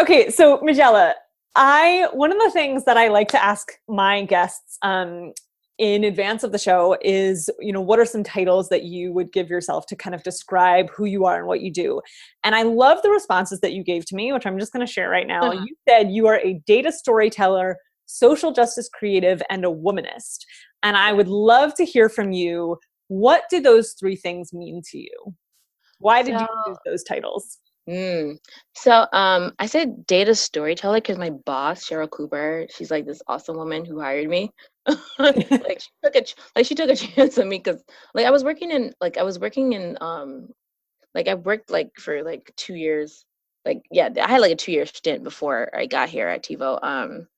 okay, 0.00 0.30
so 0.30 0.60
Majella, 0.62 1.14
I 1.58 2.08
one 2.12 2.30
of 2.30 2.38
the 2.38 2.52
things 2.52 2.84
that 2.84 2.96
I 2.96 3.08
like 3.08 3.28
to 3.28 3.44
ask 3.44 3.72
my 3.88 4.24
guests 4.24 4.78
um, 4.82 5.32
in 5.76 6.04
advance 6.04 6.44
of 6.44 6.52
the 6.52 6.58
show 6.58 6.96
is, 7.02 7.50
you 7.58 7.72
know, 7.72 7.80
what 7.80 7.98
are 7.98 8.04
some 8.04 8.22
titles 8.22 8.68
that 8.68 8.84
you 8.84 9.12
would 9.12 9.32
give 9.32 9.50
yourself 9.50 9.84
to 9.86 9.96
kind 9.96 10.14
of 10.14 10.22
describe 10.22 10.88
who 10.90 11.04
you 11.04 11.24
are 11.24 11.36
and 11.36 11.48
what 11.48 11.60
you 11.60 11.72
do? 11.72 12.00
And 12.44 12.54
I 12.54 12.62
love 12.62 13.02
the 13.02 13.10
responses 13.10 13.58
that 13.60 13.72
you 13.72 13.82
gave 13.82 14.06
to 14.06 14.14
me, 14.14 14.32
which 14.32 14.46
I'm 14.46 14.58
just 14.58 14.72
going 14.72 14.86
to 14.86 14.92
share 14.92 15.10
right 15.10 15.26
now. 15.26 15.50
Uh-huh. 15.50 15.64
You 15.64 15.76
said 15.88 16.12
you 16.12 16.28
are 16.28 16.38
a 16.38 16.62
data 16.64 16.92
storyteller, 16.92 17.76
social 18.06 18.52
justice 18.52 18.88
creative, 18.88 19.42
and 19.50 19.64
a 19.64 19.68
womanist. 19.68 20.44
And 20.84 20.96
I 20.96 21.12
would 21.12 21.28
love 21.28 21.74
to 21.74 21.84
hear 21.84 22.08
from 22.08 22.30
you. 22.30 22.78
What 23.08 23.42
do 23.50 23.60
those 23.60 23.94
three 23.98 24.16
things 24.16 24.52
mean 24.52 24.80
to 24.90 24.98
you? 24.98 25.34
Why 25.98 26.22
did 26.22 26.38
so, 26.38 26.42
you 26.42 26.48
use 26.68 26.78
those 26.86 27.02
titles? 27.02 27.58
Mm. 27.88 28.38
So 28.74 29.06
um, 29.12 29.52
I 29.58 29.66
said 29.66 30.06
data 30.06 30.34
storyteller 30.34 30.98
because 30.98 31.16
my 31.16 31.30
boss 31.30 31.88
Cheryl 31.88 32.10
Cooper, 32.10 32.66
she's 32.70 32.90
like 32.90 33.06
this 33.06 33.22
awesome 33.26 33.56
woman 33.56 33.84
who 33.84 34.00
hired 34.00 34.28
me. 34.28 34.52
like 35.18 35.80
she 35.80 35.90
took 36.04 36.16
a 36.16 36.24
like 36.56 36.66
she 36.66 36.74
took 36.74 36.90
a 36.90 36.96
chance 36.96 37.38
on 37.38 37.48
me 37.48 37.58
because 37.58 37.82
like 38.14 38.26
I 38.26 38.30
was 38.30 38.44
working 38.44 38.70
in 38.70 38.92
like 39.00 39.16
I 39.16 39.22
was 39.22 39.38
working 39.38 39.72
in 39.72 39.96
um 40.00 40.48
like 41.14 41.28
I 41.28 41.34
worked 41.34 41.70
like 41.70 41.90
for 41.98 42.22
like 42.22 42.52
two 42.56 42.74
years 42.74 43.24
like 43.66 43.82
yeah 43.90 44.10
I 44.22 44.28
had 44.28 44.40
like 44.40 44.52
a 44.52 44.56
two 44.56 44.72
year 44.72 44.86
stint 44.86 45.24
before 45.24 45.70
I 45.76 45.86
got 45.86 46.08
here 46.08 46.28
at 46.28 46.44
TiVo 46.44 46.78
um 46.82 47.28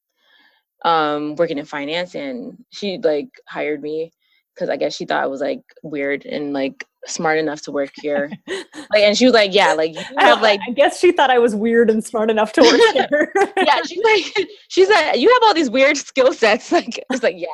um 0.85 1.37
working 1.37 1.59
in 1.59 1.65
finance 1.67 2.15
and 2.15 2.65
she 2.71 2.99
like 2.99 3.29
hired 3.49 3.83
me 3.83 4.13
because 4.55 4.69
I 4.69 4.77
guess 4.77 4.95
she 4.95 5.07
thought 5.07 5.23
I 5.23 5.29
was 5.29 5.41
like 5.41 5.63
weird 5.83 6.25
and 6.27 6.53
like 6.53 6.85
smart 7.07 7.39
enough 7.39 7.63
to 7.63 7.73
work 7.73 7.93
here. 8.01 8.31
like, 8.49 9.03
and 9.03 9.17
she 9.17 9.25
was 9.25 9.35
like, 9.35 9.55
"Yeah, 9.55 9.75
like 9.75 9.95
you 9.95 10.03
have 10.19 10.43
like." 10.43 10.61
I 10.67 10.73
guess 10.73 10.99
she 10.99 11.13
thought 11.13 11.31
I 11.31 11.39
was 11.39 11.55
weird 11.55 11.91
and 11.91 12.05
smart 12.05 12.31
enough 12.31 12.53
to 12.55 12.63
work 12.63 12.81
here. 13.11 13.33
yeah, 13.57 13.81
she's 13.87 14.03
like, 14.05 14.49
she's 14.69 14.89
like, 14.89 15.19
you 15.19 15.29
have 15.29 15.43
all 15.43 15.55
these 15.55 15.71
weird 15.71 15.97
skill 15.97 16.33
sets. 16.33 16.71
Like, 16.73 17.03
it's 17.11 17.23
like, 17.23 17.37
yeah, 17.39 17.49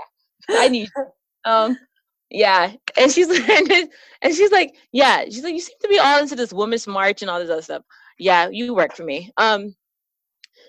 I 0.50 0.68
need. 0.68 0.88
Um, 1.44 1.78
yeah, 2.30 2.72
and 2.98 3.10
she's 3.10 3.28
like, 3.28 3.88
and 4.22 4.34
she's 4.34 4.50
like, 4.50 4.74
yeah, 4.92 5.24
she's 5.24 5.44
like, 5.44 5.54
you 5.54 5.60
seem 5.60 5.76
to 5.82 5.88
be 5.88 5.98
all 5.98 6.20
into 6.20 6.34
this 6.36 6.52
women's 6.52 6.86
march 6.86 7.22
and 7.22 7.30
all 7.30 7.38
this 7.38 7.50
other 7.50 7.62
stuff. 7.62 7.82
Yeah, 8.18 8.48
you 8.48 8.74
work 8.74 8.94
for 8.94 9.04
me. 9.04 9.30
Um, 9.36 9.74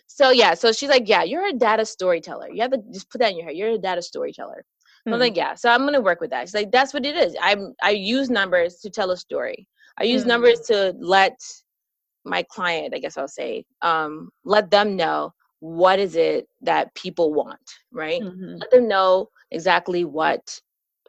so 0.07 0.31
yeah, 0.31 0.53
so 0.53 0.71
she's 0.71 0.89
like, 0.89 1.07
yeah, 1.07 1.23
you're 1.23 1.47
a 1.47 1.53
data 1.53 1.85
storyteller. 1.85 2.49
You 2.49 2.61
have 2.61 2.71
to 2.71 2.81
just 2.91 3.09
put 3.09 3.19
that 3.19 3.31
in 3.31 3.37
your 3.37 3.45
head. 3.47 3.55
You're 3.55 3.71
a 3.71 3.77
data 3.77 4.01
storyteller. 4.01 4.65
Mm-hmm. 5.07 5.13
I'm 5.13 5.19
like, 5.19 5.33
hmm. 5.33 5.37
yeah. 5.37 5.55
So 5.55 5.69
I'm 5.69 5.85
gonna 5.85 6.01
work 6.01 6.19
with 6.19 6.31
that. 6.31 6.47
She's 6.47 6.53
like, 6.53 6.71
that's 6.71 6.93
what 6.93 7.05
it 7.05 7.15
is. 7.15 7.35
I'm 7.41 7.73
I 7.81 7.91
use 7.91 8.29
numbers 8.29 8.75
to 8.79 8.89
tell 8.89 9.11
a 9.11 9.17
story. 9.17 9.67
I 9.97 10.03
use 10.03 10.21
mm-hmm. 10.21 10.29
numbers 10.29 10.59
to 10.67 10.93
let 10.99 11.39
my 12.25 12.43
client, 12.43 12.93
I 12.93 12.99
guess 12.99 13.17
I'll 13.17 13.27
say, 13.27 13.63
um, 13.81 14.29
let 14.43 14.69
them 14.69 14.97
know 14.97 15.33
what 15.59 15.97
is 15.97 16.15
it 16.15 16.47
that 16.61 16.93
people 16.93 17.33
want, 17.33 17.59
right? 17.91 18.21
Mm-hmm. 18.21 18.57
Let 18.57 18.69
them 18.69 18.87
know 18.87 19.29
exactly 19.51 20.03
what 20.03 20.59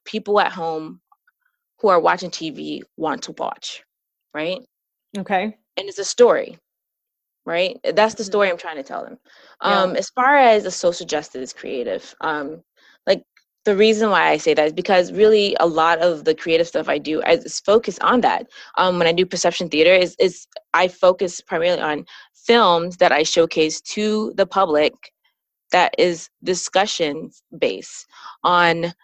people 0.04 0.40
at 0.40 0.52
home 0.52 1.00
who 1.80 1.88
are 1.88 2.00
watching 2.00 2.30
TV 2.30 2.82
want 2.96 3.22
to 3.24 3.32
watch, 3.32 3.82
right? 4.32 4.60
Okay. 5.18 5.56
And 5.76 5.88
it's 5.88 5.98
a 5.98 6.04
story, 6.04 6.56
right? 7.44 7.78
That's 7.82 8.14
the 8.14 8.22
mm-hmm. 8.22 8.30
story 8.30 8.50
I'm 8.50 8.58
trying 8.58 8.76
to 8.76 8.82
tell 8.82 9.04
them. 9.04 9.18
Um, 9.60 9.92
yeah. 9.92 9.98
As 9.98 10.10
far 10.10 10.36
as 10.36 10.64
a 10.64 10.70
social 10.70 11.06
justice 11.06 11.52
creative, 11.52 12.14
um, 12.20 12.62
the 13.68 13.76
reason 13.76 14.08
why 14.08 14.30
I 14.30 14.38
say 14.38 14.54
that 14.54 14.66
is 14.68 14.72
because 14.72 15.12
really 15.12 15.54
a 15.60 15.66
lot 15.66 15.98
of 15.98 16.24
the 16.24 16.34
creative 16.34 16.66
stuff 16.66 16.88
I 16.88 16.96
do 16.96 17.20
is 17.20 17.60
focus 17.60 17.98
on 17.98 18.22
that. 18.22 18.46
Um, 18.78 18.98
when 18.98 19.06
I 19.06 19.12
do 19.12 19.26
perception 19.26 19.68
theater, 19.68 19.92
is 19.92 20.16
is 20.18 20.46
I 20.72 20.88
focus 20.88 21.42
primarily 21.42 21.82
on 21.82 22.06
films 22.34 22.96
that 22.96 23.12
I 23.12 23.24
showcase 23.24 23.82
to 23.92 24.32
the 24.36 24.46
public 24.46 24.94
that 25.70 25.94
is 25.98 26.30
discussion 26.42 27.30
based 27.58 28.06
on 28.42 28.94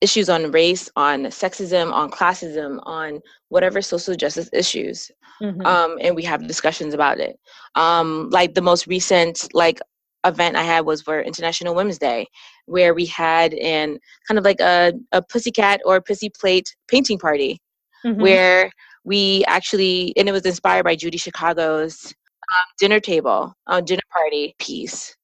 issues 0.00 0.28
on 0.28 0.50
race, 0.50 0.90
on 0.96 1.26
sexism, 1.26 1.92
on 1.92 2.10
classism, 2.10 2.80
on 2.82 3.20
whatever 3.50 3.80
social 3.80 4.16
justice 4.16 4.50
issues. 4.52 5.12
Mm-hmm. 5.40 5.64
Um, 5.64 5.96
and 6.00 6.16
we 6.16 6.24
have 6.24 6.48
discussions 6.48 6.92
about 6.92 7.20
it. 7.20 7.38
Um, 7.76 8.30
like 8.30 8.54
the 8.54 8.62
most 8.62 8.88
recent, 8.88 9.46
like 9.54 9.78
event 10.26 10.56
I 10.56 10.62
had 10.62 10.86
was 10.86 11.02
for 11.02 11.20
International 11.20 11.74
Women's 11.74 11.98
Day, 11.98 12.26
where 12.66 12.94
we 12.94 13.06
had 13.06 13.54
an 13.54 13.98
kind 14.28 14.38
of 14.38 14.44
like 14.44 14.60
a, 14.60 14.92
a 15.12 15.22
pussycat 15.22 15.80
or 15.84 16.00
pussy 16.00 16.30
plate 16.30 16.74
painting 16.88 17.18
party, 17.18 17.60
mm-hmm. 18.04 18.20
where 18.20 18.70
we 19.04 19.44
actually, 19.46 20.12
and 20.16 20.28
it 20.28 20.32
was 20.32 20.44
inspired 20.44 20.84
by 20.84 20.96
Judy 20.96 21.18
Chicago's 21.18 22.06
um, 22.06 22.64
dinner 22.78 23.00
table, 23.00 23.54
uh, 23.66 23.80
dinner 23.80 24.02
party 24.12 24.54
piece 24.58 25.16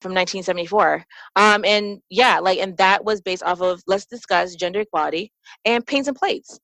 from 0.00 0.10
1974. 0.10 1.04
Um, 1.36 1.64
and 1.64 2.00
yeah, 2.08 2.38
like, 2.38 2.58
and 2.58 2.76
that 2.78 3.04
was 3.04 3.20
based 3.20 3.42
off 3.42 3.60
of 3.60 3.82
let's 3.86 4.06
discuss 4.06 4.54
gender 4.54 4.80
equality 4.80 5.32
and 5.64 5.86
paints 5.86 6.08
and 6.08 6.16
plates, 6.16 6.58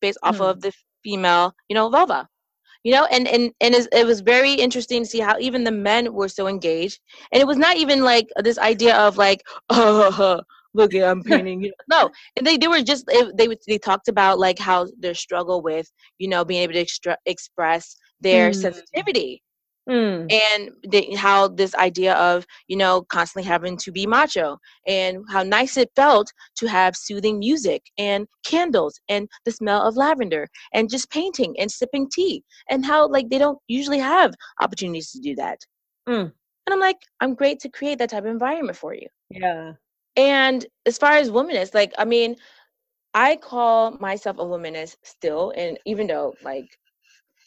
based 0.00 0.18
off 0.22 0.34
mm-hmm. 0.34 0.44
of 0.44 0.60
the 0.60 0.72
female, 1.02 1.54
you 1.68 1.74
know, 1.74 1.88
vulva 1.88 2.28
you 2.84 2.92
know 2.92 3.04
and 3.06 3.28
and 3.28 3.52
and 3.60 3.74
it 3.74 4.06
was 4.06 4.20
very 4.20 4.52
interesting 4.52 5.02
to 5.02 5.08
see 5.08 5.20
how 5.20 5.38
even 5.38 5.64
the 5.64 5.70
men 5.70 6.12
were 6.12 6.28
so 6.28 6.46
engaged. 6.46 7.00
And 7.32 7.40
it 7.40 7.46
was 7.46 7.56
not 7.56 7.76
even 7.76 8.02
like 8.02 8.28
this 8.38 8.58
idea 8.58 8.96
of 8.96 9.16
like 9.16 9.42
oh 9.70 10.40
look 10.74 10.94
at 10.94 11.08
i'm 11.08 11.22
painting 11.24 11.70
no 11.88 12.10
and 12.36 12.46
they, 12.46 12.56
they 12.56 12.68
were 12.68 12.82
just 12.82 13.06
they 13.06 13.48
they 13.68 13.78
talked 13.78 14.08
about 14.08 14.38
like 14.38 14.58
how 14.58 14.86
their 14.98 15.14
struggle 15.14 15.60
with 15.60 15.90
you 16.18 16.28
know 16.28 16.44
being 16.44 16.62
able 16.62 16.72
to 16.72 16.80
extra, 16.80 17.16
express 17.26 17.96
their 18.20 18.50
mm. 18.50 18.54
sensitivity 18.54 19.42
Mm. 19.88 20.32
And 20.32 20.70
they, 20.88 21.12
how 21.14 21.48
this 21.48 21.74
idea 21.74 22.14
of, 22.14 22.46
you 22.68 22.76
know, 22.76 23.02
constantly 23.02 23.48
having 23.48 23.76
to 23.78 23.90
be 23.90 24.06
macho 24.06 24.58
and 24.86 25.24
how 25.28 25.42
nice 25.42 25.76
it 25.76 25.90
felt 25.96 26.32
to 26.56 26.68
have 26.68 26.96
soothing 26.96 27.38
music 27.38 27.82
and 27.98 28.26
candles 28.44 29.00
and 29.08 29.28
the 29.44 29.50
smell 29.50 29.82
of 29.82 29.96
lavender 29.96 30.48
and 30.72 30.88
just 30.88 31.10
painting 31.10 31.54
and 31.58 31.70
sipping 31.70 32.08
tea 32.12 32.44
and 32.70 32.86
how 32.86 33.08
like 33.08 33.28
they 33.28 33.38
don't 33.38 33.58
usually 33.66 33.98
have 33.98 34.34
opportunities 34.60 35.10
to 35.10 35.20
do 35.20 35.34
that. 35.34 35.58
Mm. 36.08 36.32
And 36.66 36.72
I'm 36.72 36.80
like, 36.80 36.98
I'm 37.20 37.34
great 37.34 37.58
to 37.60 37.68
create 37.68 37.98
that 37.98 38.10
type 38.10 38.24
of 38.24 38.30
environment 38.30 38.78
for 38.78 38.94
you. 38.94 39.08
Yeah. 39.30 39.72
And 40.16 40.64
as 40.86 40.98
far 40.98 41.12
as 41.12 41.30
womanist, 41.30 41.74
like, 41.74 41.92
I 41.98 42.04
mean, 42.04 42.36
I 43.14 43.36
call 43.36 43.92
myself 43.98 44.38
a 44.38 44.44
womanist 44.44 44.96
still, 45.02 45.52
and 45.56 45.78
even 45.84 46.06
though 46.06 46.34
like 46.42 46.78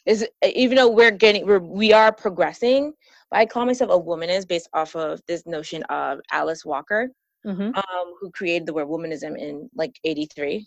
is 0.06 0.26
even 0.42 0.76
though 0.76 0.88
we're 0.88 1.10
getting 1.10 1.46
we're 1.46 1.58
we 1.58 1.92
are 1.92 2.12
progressing, 2.12 2.92
but 3.30 3.38
I 3.40 3.46
call 3.46 3.66
myself 3.66 3.90
a 3.90 4.00
womanist 4.00 4.48
based 4.48 4.68
off 4.72 4.94
of 4.94 5.20
this 5.26 5.44
notion 5.46 5.82
of 5.84 6.20
Alice 6.30 6.64
Walker, 6.64 7.08
mm-hmm. 7.44 7.74
um, 7.74 8.14
who 8.20 8.30
created 8.30 8.66
the 8.66 8.72
word 8.72 8.86
womanism 8.86 9.36
in 9.38 9.68
like 9.74 9.98
'83, 10.04 10.66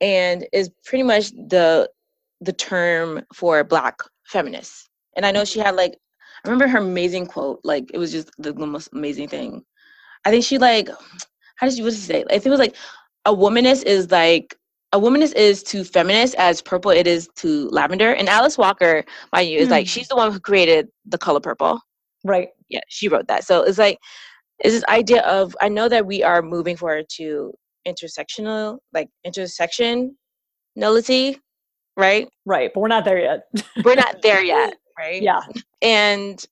and 0.00 0.46
is 0.52 0.70
pretty 0.84 1.02
much 1.02 1.30
the 1.30 1.90
the 2.40 2.52
term 2.52 3.22
for 3.34 3.64
Black 3.64 4.00
feminists. 4.26 4.88
And 5.16 5.24
I 5.26 5.32
know 5.32 5.44
she 5.44 5.58
had 5.58 5.74
like 5.74 5.96
I 6.44 6.48
remember 6.48 6.68
her 6.68 6.78
amazing 6.78 7.26
quote, 7.26 7.60
like 7.64 7.90
it 7.92 7.98
was 7.98 8.12
just 8.12 8.30
the 8.38 8.54
most 8.54 8.90
amazing 8.92 9.28
thing. 9.28 9.64
I 10.24 10.30
think 10.30 10.44
she 10.44 10.58
like 10.58 10.88
how 11.56 11.66
did 11.66 11.74
she 11.74 11.82
what 11.82 11.90
did 11.90 11.96
she 11.96 12.02
say? 12.02 12.24
I 12.26 12.32
think 12.32 12.46
it 12.46 12.50
was 12.50 12.60
like 12.60 12.76
a 13.24 13.34
womanist 13.34 13.84
is 13.84 14.10
like 14.10 14.56
a 14.92 15.00
womanist 15.00 15.34
is 15.34 15.62
to 15.64 15.84
feminist 15.84 16.34
as 16.36 16.62
purple 16.62 16.90
it 16.90 17.06
is 17.06 17.28
to 17.36 17.68
lavender. 17.68 18.12
And 18.12 18.28
Alice 18.28 18.56
Walker, 18.56 19.04
mind 19.32 19.50
you, 19.50 19.58
is 19.58 19.68
mm. 19.68 19.72
like 19.72 19.86
she's 19.86 20.08
the 20.08 20.16
one 20.16 20.32
who 20.32 20.40
created 20.40 20.88
the 21.06 21.18
color 21.18 21.40
purple. 21.40 21.80
Right. 22.24 22.48
Yeah, 22.68 22.80
she 22.88 23.08
wrote 23.08 23.28
that. 23.28 23.44
So 23.44 23.62
it's 23.62 23.78
like 23.78 23.98
it's 24.60 24.74
this 24.74 24.84
idea 24.88 25.22
of 25.22 25.56
I 25.60 25.68
know 25.68 25.88
that 25.88 26.06
we 26.06 26.22
are 26.22 26.42
moving 26.42 26.76
forward 26.76 27.06
to 27.16 27.52
intersectional, 27.86 28.78
like 28.92 29.08
intersectionality, 29.26 30.10
right? 31.96 32.28
Right, 32.44 32.70
but 32.74 32.80
we're 32.80 32.88
not 32.88 33.04
there 33.04 33.18
yet. 33.18 33.46
we're 33.84 33.94
not 33.94 34.22
there 34.22 34.42
yet, 34.42 34.74
right? 34.98 35.22
Yeah. 35.22 35.42
And 35.82 36.44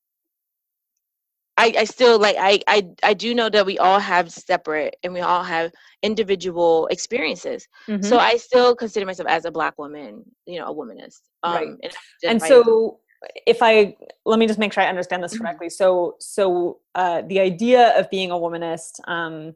I, 1.59 1.75
I 1.79 1.85
still 1.85 2.19
like 2.19 2.37
I, 2.38 2.61
I 2.66 2.88
I 3.03 3.14
do 3.14 3.35
know 3.35 3.49
that 3.49 3.64
we 3.64 3.79
all 3.79 3.99
have 3.99 4.31
separate 4.31 4.97
and 5.03 5.14
we 5.14 5.21
all 5.21 5.42
have 5.42 5.73
individual 6.03 6.87
experiences. 6.88 7.66
Mm-hmm. 7.88 8.03
So 8.03 8.19
I 8.19 8.37
still 8.37 8.77
consider 8.77 9.07
myself 9.07 9.29
as 9.29 9.45
a 9.47 9.51
black 9.51 9.79
woman, 9.79 10.25
you 10.47 10.59
know, 10.59 10.66
a 10.66 10.75
womanist. 10.75 11.21
Um, 11.42 11.55
right. 11.55 11.69
And, 11.69 11.92
and 12.25 12.42
so 12.42 13.01
if 13.47 13.62
I 13.62 13.97
let 14.25 14.38
me 14.38 14.47
just 14.47 14.59
make 14.59 14.73
sure 14.73 14.83
I 14.83 14.88
understand 14.88 15.23
this 15.23 15.35
mm-hmm. 15.35 15.45
correctly. 15.45 15.71
So 15.71 16.16
so 16.21 16.81
uh, 16.95 17.23
the 17.23 17.40
idea 17.40 17.99
of 17.99 18.11
being 18.11 18.31
a 18.31 18.35
womanist 18.35 19.01
um, 19.09 19.55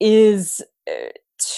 is 0.00 0.62
uh, 0.88 1.08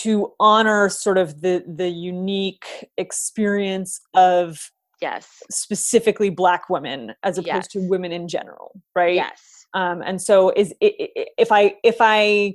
to 0.00 0.32
honor 0.40 0.88
sort 0.88 1.18
of 1.18 1.42
the 1.42 1.62
the 1.66 1.88
unique 1.88 2.88
experience 2.96 4.00
of 4.14 4.70
yes. 5.00 5.28
specifically 5.50 6.30
black 6.30 6.68
women 6.68 7.12
as 7.22 7.38
opposed 7.38 7.46
yes. 7.46 7.68
to 7.68 7.80
women 7.88 8.12
in 8.12 8.28
general 8.28 8.80
right? 8.94 9.14
Yes. 9.14 9.66
Um, 9.74 10.02
and 10.02 10.20
so 10.20 10.52
is 10.56 10.74
if 10.80 11.52
i 11.52 11.74
if 11.82 11.96
i 12.00 12.54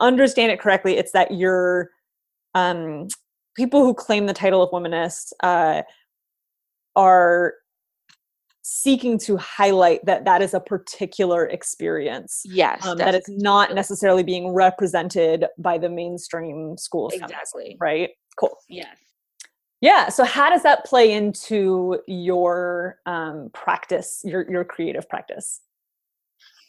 understand 0.00 0.52
it 0.52 0.60
correctly 0.60 0.96
it's 0.96 1.12
that 1.12 1.32
you're 1.32 1.90
um, 2.54 3.08
people 3.56 3.82
who 3.82 3.94
claim 3.94 4.26
the 4.26 4.32
title 4.32 4.62
of 4.62 4.70
womanist 4.70 5.32
uh, 5.42 5.82
are 6.96 7.54
seeking 8.62 9.18
to 9.18 9.36
highlight 9.38 10.04
that 10.04 10.24
that 10.26 10.42
is 10.42 10.52
a 10.52 10.60
particular 10.60 11.46
experience 11.46 12.42
yes 12.44 12.84
um, 12.84 12.98
that 12.98 13.14
it's 13.14 13.30
not 13.30 13.74
necessarily 13.74 14.22
being 14.22 14.52
represented 14.52 15.46
by 15.56 15.78
the 15.78 15.88
mainstream 15.88 16.76
schools 16.76 17.14
exactly. 17.14 17.76
right? 17.80 18.10
Cool. 18.38 18.56
Yes 18.68 19.07
yeah. 19.80 20.08
So 20.08 20.24
how 20.24 20.50
does 20.50 20.62
that 20.62 20.84
play 20.84 21.12
into 21.12 22.00
your 22.06 22.98
um, 23.06 23.50
practice, 23.52 24.22
your 24.24 24.50
your 24.50 24.64
creative 24.64 25.08
practice? 25.08 25.60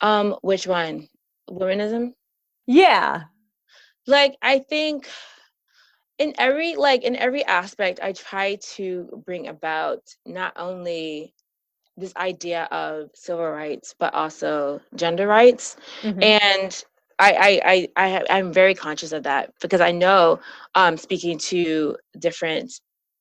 Um, 0.02 0.36
which 0.42 0.68
one? 0.68 1.08
Womanism? 1.50 2.14
Yeah. 2.68 3.24
Like 4.08 4.38
I 4.42 4.60
think 4.60 5.08
in 6.20 6.34
every 6.38 6.76
like 6.76 7.04
in 7.04 7.16
every 7.16 7.44
aspect 7.46 8.00
I 8.02 8.12
try 8.12 8.56
to 8.76 9.24
bring 9.26 9.48
about 9.48 10.02
not 10.26 10.54
only 10.58 11.34
this 11.98 12.16
idea 12.16 12.64
of 12.72 13.10
civil 13.14 13.50
rights 13.50 13.96
but 14.00 14.14
also 14.14 14.80
gender 14.96 15.28
rights 15.28 15.76
mm-hmm. 16.02 16.22
and 16.24 16.84
I, 17.20 17.60
I 17.66 17.88
I 17.98 18.24
I 18.30 18.40
am 18.40 18.54
very 18.54 18.74
conscious 18.74 19.12
of 19.12 19.24
that 19.24 19.54
because 19.62 19.82
I 19.82 19.92
know 19.92 20.40
um, 20.76 20.96
speaking 20.96 21.38
to 21.40 21.98
different 22.18 22.80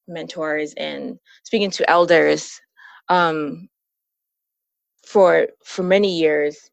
mentors 0.08 0.74
and 0.76 1.18
speaking 1.44 1.70
to 1.70 1.88
elders 1.90 2.60
um, 3.08 3.68
for 5.06 5.48
for 5.64 5.82
many 5.82 6.18
years 6.18 6.70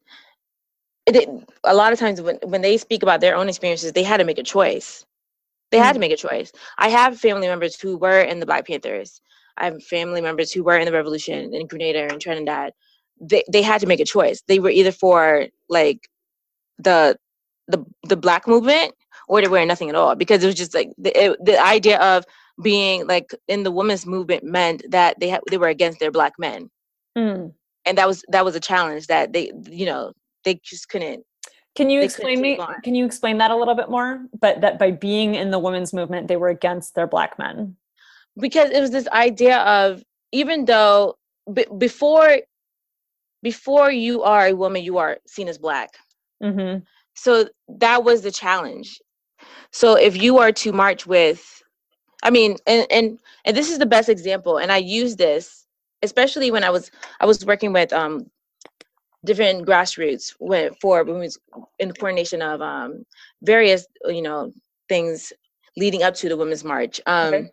it, 1.06 1.28
a 1.64 1.74
lot 1.74 1.92
of 1.92 1.98
times 1.98 2.20
when, 2.20 2.36
when 2.44 2.62
they 2.62 2.76
speak 2.76 3.02
about 3.02 3.20
their 3.20 3.36
own 3.36 3.48
experiences 3.48 3.92
they 3.92 4.02
had 4.02 4.18
to 4.18 4.24
make 4.24 4.38
a 4.38 4.42
choice. 4.42 5.04
They 5.72 5.78
had 5.78 5.92
to 5.92 5.98
mm. 5.98 6.02
make 6.02 6.12
a 6.12 6.16
choice. 6.16 6.52
I 6.78 6.88
have 6.88 7.18
family 7.18 7.48
members 7.48 7.80
who 7.80 7.96
were 7.96 8.20
in 8.20 8.40
the 8.40 8.46
black 8.46 8.66
panthers. 8.66 9.20
I 9.56 9.64
have 9.66 9.82
family 9.82 10.20
members 10.20 10.52
who 10.52 10.62
were 10.62 10.76
in 10.76 10.84
the 10.84 10.92
revolution 10.92 11.54
in 11.54 11.66
grenada 11.66 12.08
and 12.10 12.20
trinidad. 12.20 12.72
They, 13.20 13.42
they 13.50 13.62
had 13.62 13.80
to 13.80 13.86
make 13.86 14.00
a 14.00 14.04
choice. 14.04 14.42
They 14.46 14.58
were 14.58 14.70
either 14.70 14.92
for 14.92 15.46
like 15.68 16.08
the 16.78 17.16
the 17.68 17.84
the 18.04 18.16
black 18.16 18.46
movement 18.46 18.94
or 19.28 19.40
they 19.40 19.48
were 19.48 19.64
nothing 19.64 19.88
at 19.88 19.96
all 19.96 20.14
because 20.14 20.44
it 20.44 20.46
was 20.46 20.54
just 20.54 20.74
like 20.74 20.90
the, 20.98 21.24
it, 21.24 21.44
the 21.44 21.60
idea 21.60 21.98
of 21.98 22.24
being 22.62 23.06
like 23.06 23.34
in 23.48 23.62
the 23.62 23.70
women's 23.70 24.06
movement 24.06 24.44
meant 24.44 24.82
that 24.90 25.18
they 25.20 25.28
had 25.28 25.40
they 25.50 25.58
were 25.58 25.68
against 25.68 26.00
their 26.00 26.10
black 26.10 26.32
men 26.38 26.70
mm. 27.16 27.52
and 27.84 27.98
that 27.98 28.06
was 28.06 28.24
that 28.28 28.44
was 28.44 28.54
a 28.56 28.60
challenge 28.60 29.06
that 29.06 29.32
they 29.32 29.52
you 29.68 29.86
know 29.86 30.12
they 30.44 30.58
just 30.64 30.88
couldn't 30.88 31.22
can 31.74 31.90
you 31.90 32.00
explain 32.00 32.40
me 32.40 32.56
on. 32.56 32.80
can 32.82 32.94
you 32.94 33.04
explain 33.04 33.38
that 33.38 33.50
a 33.50 33.56
little 33.56 33.74
bit 33.74 33.90
more 33.90 34.24
but 34.40 34.60
that 34.62 34.78
by 34.78 34.90
being 34.90 35.34
in 35.34 35.50
the 35.50 35.58
women's 35.58 35.92
movement 35.92 36.28
they 36.28 36.36
were 36.36 36.48
against 36.48 36.94
their 36.94 37.06
black 37.06 37.38
men 37.38 37.76
because 38.40 38.70
it 38.70 38.80
was 38.80 38.90
this 38.90 39.08
idea 39.08 39.58
of 39.58 40.02
even 40.32 40.64
though 40.64 41.14
b- 41.52 41.66
before 41.76 42.38
before 43.42 43.90
you 43.90 44.22
are 44.22 44.46
a 44.46 44.54
woman 44.54 44.82
you 44.82 44.96
are 44.96 45.18
seen 45.26 45.46
as 45.46 45.58
black 45.58 45.90
mm-hmm. 46.42 46.78
so 47.14 47.46
that 47.68 48.02
was 48.02 48.22
the 48.22 48.30
challenge 48.30 48.98
so 49.72 49.94
if 49.94 50.16
you 50.16 50.38
are 50.38 50.52
to 50.52 50.72
march 50.72 51.06
with 51.06 51.62
I 52.22 52.30
mean, 52.30 52.56
and 52.66 52.86
and 52.90 53.18
and 53.44 53.56
this 53.56 53.70
is 53.70 53.78
the 53.78 53.86
best 53.86 54.08
example, 54.08 54.58
and 54.58 54.72
I 54.72 54.78
use 54.78 55.16
this 55.16 55.66
especially 56.02 56.50
when 56.50 56.64
I 56.64 56.70
was 56.70 56.90
I 57.20 57.26
was 57.26 57.44
working 57.44 57.72
with 57.72 57.92
um 57.92 58.30
different 59.24 59.66
grassroots 59.66 60.34
when 60.38 60.72
for 60.80 61.02
was 61.04 61.38
in 61.78 61.88
the 61.88 61.94
coordination 61.94 62.42
of 62.42 62.60
um 62.60 63.04
various 63.42 63.86
you 64.06 64.22
know 64.22 64.52
things 64.88 65.32
leading 65.76 66.02
up 66.02 66.14
to 66.14 66.28
the 66.28 66.36
women's 66.36 66.64
march. 66.64 67.00
Um 67.06 67.34
okay. 67.34 67.50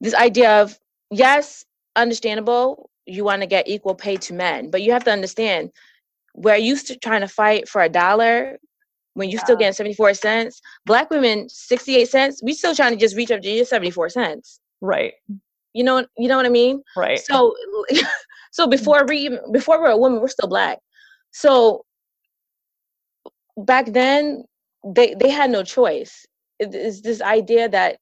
this 0.00 0.14
idea 0.14 0.62
of 0.62 0.78
yes, 1.10 1.64
understandable, 1.96 2.90
you 3.06 3.24
want 3.24 3.42
to 3.42 3.46
get 3.46 3.68
equal 3.68 3.94
pay 3.94 4.16
to 4.16 4.34
men, 4.34 4.70
but 4.70 4.82
you 4.82 4.92
have 4.92 5.04
to 5.04 5.12
understand 5.12 5.70
we're 6.34 6.56
used 6.56 6.86
to 6.86 6.96
trying 6.96 7.20
to 7.20 7.28
fight 7.28 7.68
for 7.68 7.82
a 7.82 7.88
dollar 7.88 8.58
when 9.14 9.28
you 9.28 9.36
yeah. 9.36 9.44
still 9.44 9.56
getting 9.56 9.72
74 9.72 10.14
cents. 10.14 10.60
Black 10.86 11.10
women 11.10 11.48
68 11.48 12.08
cents. 12.08 12.42
We 12.42 12.54
still 12.54 12.74
trying 12.74 12.92
to 12.92 12.98
just 12.98 13.16
reach 13.16 13.30
up 13.30 13.42
to 13.42 13.50
your 13.50 13.64
74 13.64 14.10
cents. 14.10 14.60
Right. 14.80 15.14
You 15.74 15.84
know 15.84 16.06
you 16.18 16.28
know 16.28 16.36
what 16.36 16.46
i 16.46 16.50
mean? 16.50 16.82
Right. 16.96 17.18
So 17.18 17.54
so 18.52 18.66
before 18.66 19.04
we 19.06 19.38
before 19.52 19.80
we're 19.80 19.90
a 19.90 19.96
woman 19.96 20.20
we're 20.20 20.28
still 20.28 20.48
black. 20.48 20.78
So 21.30 21.84
back 23.56 23.86
then 23.86 24.44
they 24.84 25.14
they 25.14 25.30
had 25.30 25.50
no 25.50 25.62
choice. 25.62 26.26
It's 26.58 27.00
this 27.00 27.20
idea 27.20 27.68
that 27.68 27.98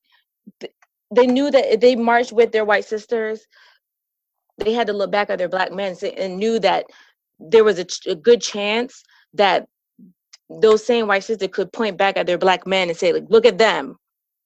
they 1.15 1.27
knew 1.27 1.51
that 1.51 1.75
if 1.75 1.81
they 1.81 1.97
marched 1.97 2.33
with 2.33 2.53
their 2.53 2.65
white 2.65 2.85
sisters. 2.85 3.47
They 4.59 4.75
had 4.75 4.89
to 4.89 4.93
look 4.93 5.11
back 5.11 5.31
at 5.31 5.39
their 5.39 5.49
black 5.49 5.73
men 5.73 5.97
and 6.19 6.37
knew 6.37 6.59
that 6.59 6.85
there 7.39 7.65
was 7.65 7.79
a, 7.79 7.87
a 8.11 8.15
good 8.15 8.43
chance 8.43 9.03
that 9.33 9.67
those 10.61 10.85
same 10.85 11.07
white 11.07 11.25
sisters 11.25 11.49
could 11.53 11.73
point 11.73 11.97
back 11.97 12.17
at 12.17 12.27
their 12.27 12.39
black 12.39 12.67
men 12.67 12.89
and 12.89 12.97
say, 12.97 13.13
like, 13.13 13.25
look 13.29 13.47
at 13.47 13.59
them. 13.59 13.97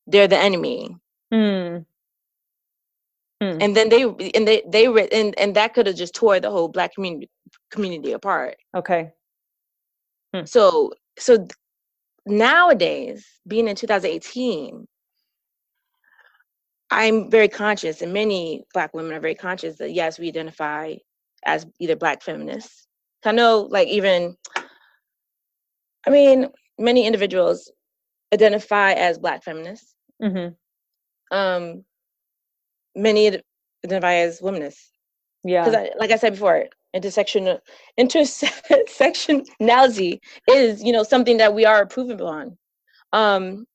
They're 0.06 0.28
the 0.28 0.38
enemy. 0.38 0.96
Mm. 1.32 1.86
Mm. 3.42 3.62
And 3.62 3.76
then 3.76 3.88
they 3.88 4.02
and 4.02 4.46
they 4.46 4.62
they 4.68 4.86
and 4.86 5.38
and 5.38 5.56
that 5.56 5.74
could 5.74 5.86
have 5.86 5.96
just 5.96 6.14
tore 6.14 6.40
the 6.40 6.50
whole 6.50 6.68
black 6.68 6.94
community 6.94 7.30
community 7.70 8.12
apart. 8.12 8.56
Okay. 8.76 9.12
Mm. 10.34 10.48
So 10.48 10.92
so 11.18 11.46
nowadays, 12.26 13.26
being 13.46 13.68
in 13.68 13.76
2018, 13.76 14.86
I'm 16.90 17.30
very 17.30 17.48
conscious, 17.48 18.02
and 18.02 18.12
many 18.12 18.64
Black 18.72 18.94
women 18.94 19.12
are 19.12 19.20
very 19.20 19.34
conscious 19.34 19.76
that 19.78 19.92
yes, 19.92 20.18
we 20.18 20.28
identify 20.28 20.94
as 21.44 21.66
either 21.80 21.96
Black 21.96 22.22
feminists. 22.22 22.86
I 23.24 23.32
know, 23.32 23.66
like 23.70 23.88
even, 23.88 24.36
I 26.06 26.10
mean, 26.10 26.48
many 26.78 27.06
individuals 27.06 27.70
identify 28.32 28.92
as 28.92 29.18
Black 29.18 29.42
feminists. 29.42 29.94
Mm-hmm. 30.22 31.36
Um, 31.36 31.84
many 32.94 33.40
identify 33.84 34.14
as 34.14 34.40
womanists. 34.40 34.90
Yeah, 35.42 35.64
because 35.64 35.88
like 35.98 36.10
I 36.10 36.16
said 36.16 36.34
before, 36.34 36.66
intersection 36.94 37.58
intersectionality 37.98 40.20
is 40.48 40.82
you 40.82 40.92
know 40.92 41.02
something 41.02 41.36
that 41.38 41.54
we 41.54 41.66
are 41.66 41.82
approving 41.82 42.20
on. 42.20 42.56
Um, 43.12 43.66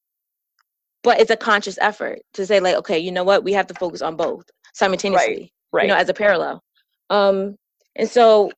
but 1.04 1.20
it's 1.20 1.32
a 1.32 1.38
conscious 1.38 1.78
effort 1.82 2.20
to 2.34 2.46
say 2.46 2.60
like 2.60 2.76
okay 2.76 3.00
you 3.00 3.12
know 3.12 3.24
what 3.24 3.44
we 3.44 3.54
have 3.54 3.68
to 3.68 3.74
focus 3.76 4.02
on 4.02 4.16
both 4.16 4.44
simultaneously 4.74 5.28
right, 5.28 5.52
right. 5.72 5.84
you 5.84 5.88
know 5.88 5.96
as 5.96 6.10
a 6.10 6.14
parallel 6.14 6.62
um 7.10 7.56
and 7.96 8.10
so 8.10 8.52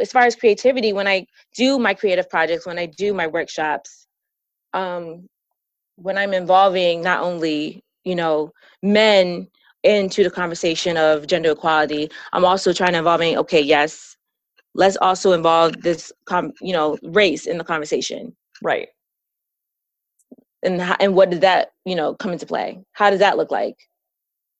as 0.00 0.12
far 0.12 0.22
as 0.22 0.36
creativity 0.36 0.92
when 0.92 1.06
i 1.06 1.24
do 1.54 1.78
my 1.78 1.94
creative 1.94 2.28
projects 2.28 2.66
when 2.66 2.78
i 2.78 2.86
do 2.86 3.14
my 3.14 3.26
workshops 3.26 4.06
um 4.74 5.26
when 5.96 6.18
i'm 6.18 6.34
involving 6.34 7.02
not 7.02 7.22
only 7.22 7.82
you 8.04 8.14
know 8.14 8.50
men 8.82 9.46
into 9.82 10.24
the 10.24 10.30
conversation 10.30 10.96
of 10.96 11.26
gender 11.26 11.52
equality 11.52 12.10
i'm 12.32 12.44
also 12.44 12.72
trying 12.72 12.92
to 12.92 12.98
involving 12.98 13.36
okay 13.38 13.60
yes 13.60 14.16
let's 14.76 14.96
also 14.98 15.32
involve 15.32 15.80
this 15.82 16.12
com 16.26 16.52
you 16.60 16.72
know 16.72 16.96
race 17.02 17.46
in 17.46 17.58
the 17.58 17.64
conversation. 17.64 18.36
Right. 18.62 18.88
And 20.62 20.80
how, 20.80 20.96
and 21.00 21.14
what 21.14 21.30
did 21.30 21.40
that 21.40 21.70
you 21.84 21.96
know 21.96 22.14
come 22.14 22.32
into 22.32 22.46
play? 22.46 22.78
How 22.92 23.10
does 23.10 23.20
that 23.20 23.36
look 23.36 23.50
like? 23.50 23.76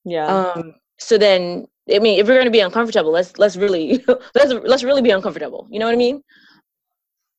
Yeah. 0.04 0.26
Um 0.26 0.74
so 0.98 1.18
then 1.18 1.66
i 1.92 1.98
mean 1.98 2.18
if 2.18 2.26
we're 2.26 2.34
going 2.34 2.46
to 2.46 2.50
be 2.50 2.60
uncomfortable 2.60 3.12
let's 3.12 3.38
let's 3.38 3.56
really 3.56 4.04
let's 4.34 4.52
let's 4.64 4.84
really 4.84 5.02
be 5.02 5.10
uncomfortable. 5.10 5.66
You 5.70 5.78
know 5.78 5.86
what 5.86 5.94
i 5.94 5.98
mean? 5.98 6.22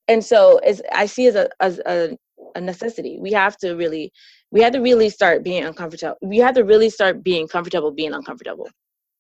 And 0.08 0.24
so 0.24 0.58
as 0.60 0.82
i 0.94 1.06
see 1.06 1.28
as 1.28 1.36
a 1.36 1.50
as 1.60 1.80
a, 1.80 2.18
a 2.56 2.62
necessity. 2.62 3.18
We 3.20 3.32
have 3.34 3.58
to 3.58 3.74
really 3.74 4.12
we 4.52 4.62
have 4.62 4.74
to 4.74 4.80
really 4.80 5.10
start 5.10 5.44
being 5.44 5.64
uncomfortable 5.64 6.18
we 6.22 6.38
have 6.38 6.56
to 6.56 6.64
really 6.64 6.90
start 6.90 7.24
being 7.24 7.48
comfortable 7.48 7.92
being 7.92 8.14
uncomfortable. 8.14 8.70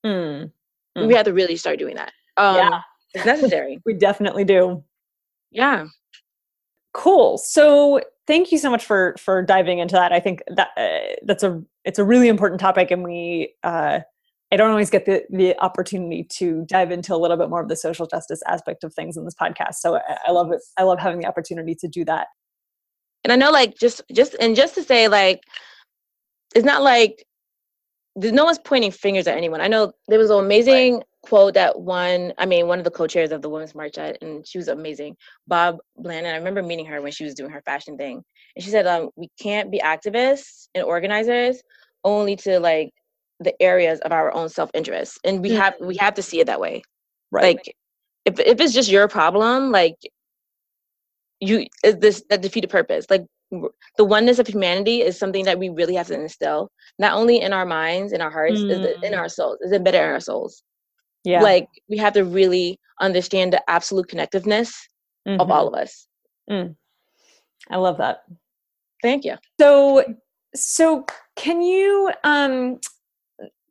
Mm. 0.05 0.51
Mm. 0.97 1.07
we 1.07 1.13
have 1.13 1.25
to 1.25 1.33
really 1.33 1.57
start 1.57 1.79
doing 1.79 1.95
that. 1.95 2.13
Um 2.37 2.55
yeah. 2.55 2.81
it's 3.13 3.25
necessary. 3.25 3.79
We 3.85 3.93
definitely 3.93 4.45
do. 4.45 4.83
Yeah. 5.51 5.87
Cool. 6.93 7.37
So 7.37 8.01
thank 8.27 8.51
you 8.51 8.57
so 8.57 8.69
much 8.69 8.85
for 8.85 9.15
for 9.19 9.41
diving 9.41 9.79
into 9.79 9.95
that. 9.95 10.11
I 10.11 10.19
think 10.19 10.41
that 10.47 10.69
uh, 10.77 11.15
that's 11.23 11.43
a 11.43 11.61
it's 11.85 11.99
a 11.99 12.03
really 12.03 12.27
important 12.27 12.59
topic 12.59 12.91
and 12.91 13.03
we 13.03 13.53
uh, 13.63 13.99
i 14.51 14.55
don't 14.55 14.71
always 14.71 14.89
get 14.89 15.05
the 15.05 15.23
the 15.29 15.57
opportunity 15.59 16.23
to 16.23 16.65
dive 16.67 16.91
into 16.91 17.13
a 17.13 17.17
little 17.17 17.37
bit 17.37 17.49
more 17.49 17.61
of 17.61 17.69
the 17.69 17.75
social 17.75 18.07
justice 18.07 18.41
aspect 18.47 18.83
of 18.83 18.93
things 18.93 19.17
in 19.17 19.25
this 19.25 19.35
podcast. 19.39 19.75
So 19.75 19.95
I, 19.95 20.17
I 20.27 20.31
love 20.31 20.51
it. 20.51 20.61
I 20.77 20.83
love 20.83 20.99
having 20.99 21.19
the 21.19 21.27
opportunity 21.27 21.75
to 21.75 21.87
do 21.87 22.05
that. 22.05 22.27
And 23.23 23.33
i 23.33 23.35
know 23.35 23.51
like 23.51 23.75
just 23.77 24.01
just 24.13 24.35
and 24.39 24.55
just 24.55 24.75
to 24.75 24.83
say 24.83 25.07
like 25.07 25.41
it's 26.55 26.65
not 26.65 26.81
like 26.81 27.25
there's 28.17 28.33
no 28.33 28.45
one's 28.45 28.59
pointing 28.59 28.91
fingers 28.91 29.27
at 29.27 29.37
anyone. 29.37 29.61
I 29.61 29.67
know 29.67 29.93
there 30.07 30.17
was 30.17 30.31
an 30.31 30.39
amazing 30.39 30.95
right. 30.95 31.03
quote 31.21 31.53
that 31.53 31.79
one, 31.79 32.33
I 32.39 32.47
mean, 32.47 32.65
one 32.65 32.79
of 32.79 32.83
the 32.83 32.89
co-chairs 32.89 33.31
of 33.31 33.43
the 33.43 33.49
Women's 33.49 33.75
March, 33.75 33.99
at, 33.99 34.17
and 34.23 34.45
she 34.45 34.57
was 34.57 34.69
amazing, 34.69 35.15
Bob 35.47 35.77
Blandon. 35.99 36.33
I 36.33 36.37
remember 36.37 36.63
meeting 36.63 36.87
her 36.87 36.99
when 36.99 37.11
she 37.11 37.23
was 37.23 37.35
doing 37.35 37.51
her 37.51 37.61
fashion 37.61 37.95
thing, 37.95 38.23
and 38.55 38.65
she 38.65 38.71
said, 38.71 38.87
um, 38.87 39.11
"We 39.15 39.29
can't 39.39 39.71
be 39.71 39.79
activists 39.79 40.67
and 40.73 40.83
organizers 40.83 41.61
only 42.03 42.35
to 42.37 42.59
like 42.59 42.91
the 43.39 43.59
areas 43.61 43.99
of 44.01 44.11
our 44.11 44.33
own 44.33 44.49
self-interest, 44.49 45.19
and 45.23 45.41
we 45.41 45.49
mm-hmm. 45.49 45.57
have 45.59 45.73
we 45.79 45.95
have 45.97 46.13
to 46.15 46.21
see 46.21 46.39
it 46.39 46.47
that 46.47 46.59
way. 46.59 46.81
Right. 47.31 47.57
Like, 47.57 47.75
if 48.25 48.39
if 48.39 48.59
it's 48.59 48.73
just 48.73 48.89
your 48.89 49.07
problem, 49.07 49.71
like 49.71 49.95
you 51.39 51.65
is 51.83 51.97
this 51.97 52.23
that 52.29 52.41
defeated 52.41 52.69
purpose. 52.69 53.05
Like 53.09 53.25
the 53.97 54.03
oneness 54.03 54.39
of 54.39 54.47
humanity 54.47 55.01
is 55.01 55.17
something 55.17 55.45
that 55.45 55.57
we 55.57 55.69
really 55.69 55.95
have 55.95 56.07
to 56.07 56.19
instill, 56.19 56.69
not 56.99 57.13
only 57.13 57.39
in 57.39 57.53
our 57.53 57.65
minds, 57.65 58.11
in 58.11 58.19
our 58.21 58.29
hearts, 58.29 58.59
mm. 58.59 58.69
is 58.69 59.03
in 59.03 59.13
our 59.13 59.29
souls, 59.29 59.57
is 59.61 59.71
embedded 59.71 60.01
in 60.01 60.09
our 60.09 60.19
souls 60.19 60.63
yeah 61.27 61.41
like 61.41 61.67
we 61.89 61.97
have 61.97 62.13
to 62.13 62.23
really 62.23 62.79
understand 63.01 63.51
the 63.51 63.69
absolute 63.69 64.07
connectiveness 64.07 64.71
mm-hmm. 65.27 65.39
of 65.41 65.51
all 65.51 65.67
of 65.67 65.73
us 65.73 66.07
mm. 66.49 66.73
i 67.69 67.75
love 67.75 67.97
that 67.97 68.23
thank 69.01 69.25
you 69.25 69.35
so 69.59 70.03
so 70.55 71.05
can 71.35 71.61
you 71.61 72.11
um 72.23 72.79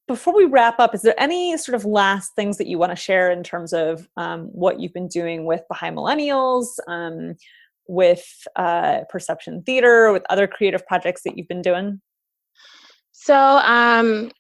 before 0.09 0.35
we 0.35 0.45
wrap 0.45 0.79
up 0.79 0.95
is 0.95 1.03
there 1.03 1.19
any 1.19 1.57
sort 1.57 1.75
of 1.75 1.85
last 1.85 2.35
things 2.35 2.59
that 2.59 2.66
you 2.66 2.79
want 2.79 2.90
to 2.90 2.97
share 2.97 3.31
in 3.31 3.42
terms 3.42 3.73
of 3.73 4.09
um, 4.16 4.45
what 4.47 4.81
you've 4.81 4.95
been 4.95 5.09
doing 5.09 5.45
with 5.45 5.62
Baha'i 5.69 5.90
millennials 5.90 6.66
um, 6.88 7.35
with 7.88 8.27
uh, 8.57 9.01
perception 9.09 9.62
theater 9.62 10.12
with 10.12 10.25
other 10.31 10.47
creative 10.47 10.87
projects 10.87 11.23
that 11.23 11.37
you've 11.37 11.49
been 11.49 11.62
doing 11.62 12.01
so 13.12 13.35
um 13.35 14.31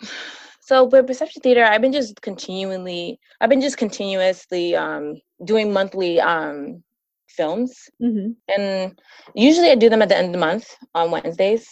so 0.66 0.82
with 0.82 1.06
Perception 1.06 1.42
Theater, 1.42 1.62
I've 1.62 1.80
been 1.80 1.92
just 1.92 2.20
continually, 2.22 3.20
I've 3.40 3.48
been 3.48 3.60
just 3.60 3.78
continuously 3.78 4.74
um, 4.74 5.20
doing 5.44 5.72
monthly 5.72 6.20
um, 6.20 6.82
films, 7.28 7.88
mm-hmm. 8.02 8.32
and 8.48 9.00
usually 9.36 9.70
I 9.70 9.76
do 9.76 9.88
them 9.88 10.02
at 10.02 10.08
the 10.08 10.16
end 10.16 10.26
of 10.26 10.32
the 10.32 10.38
month 10.38 10.74
on 10.92 11.12
Wednesdays. 11.12 11.68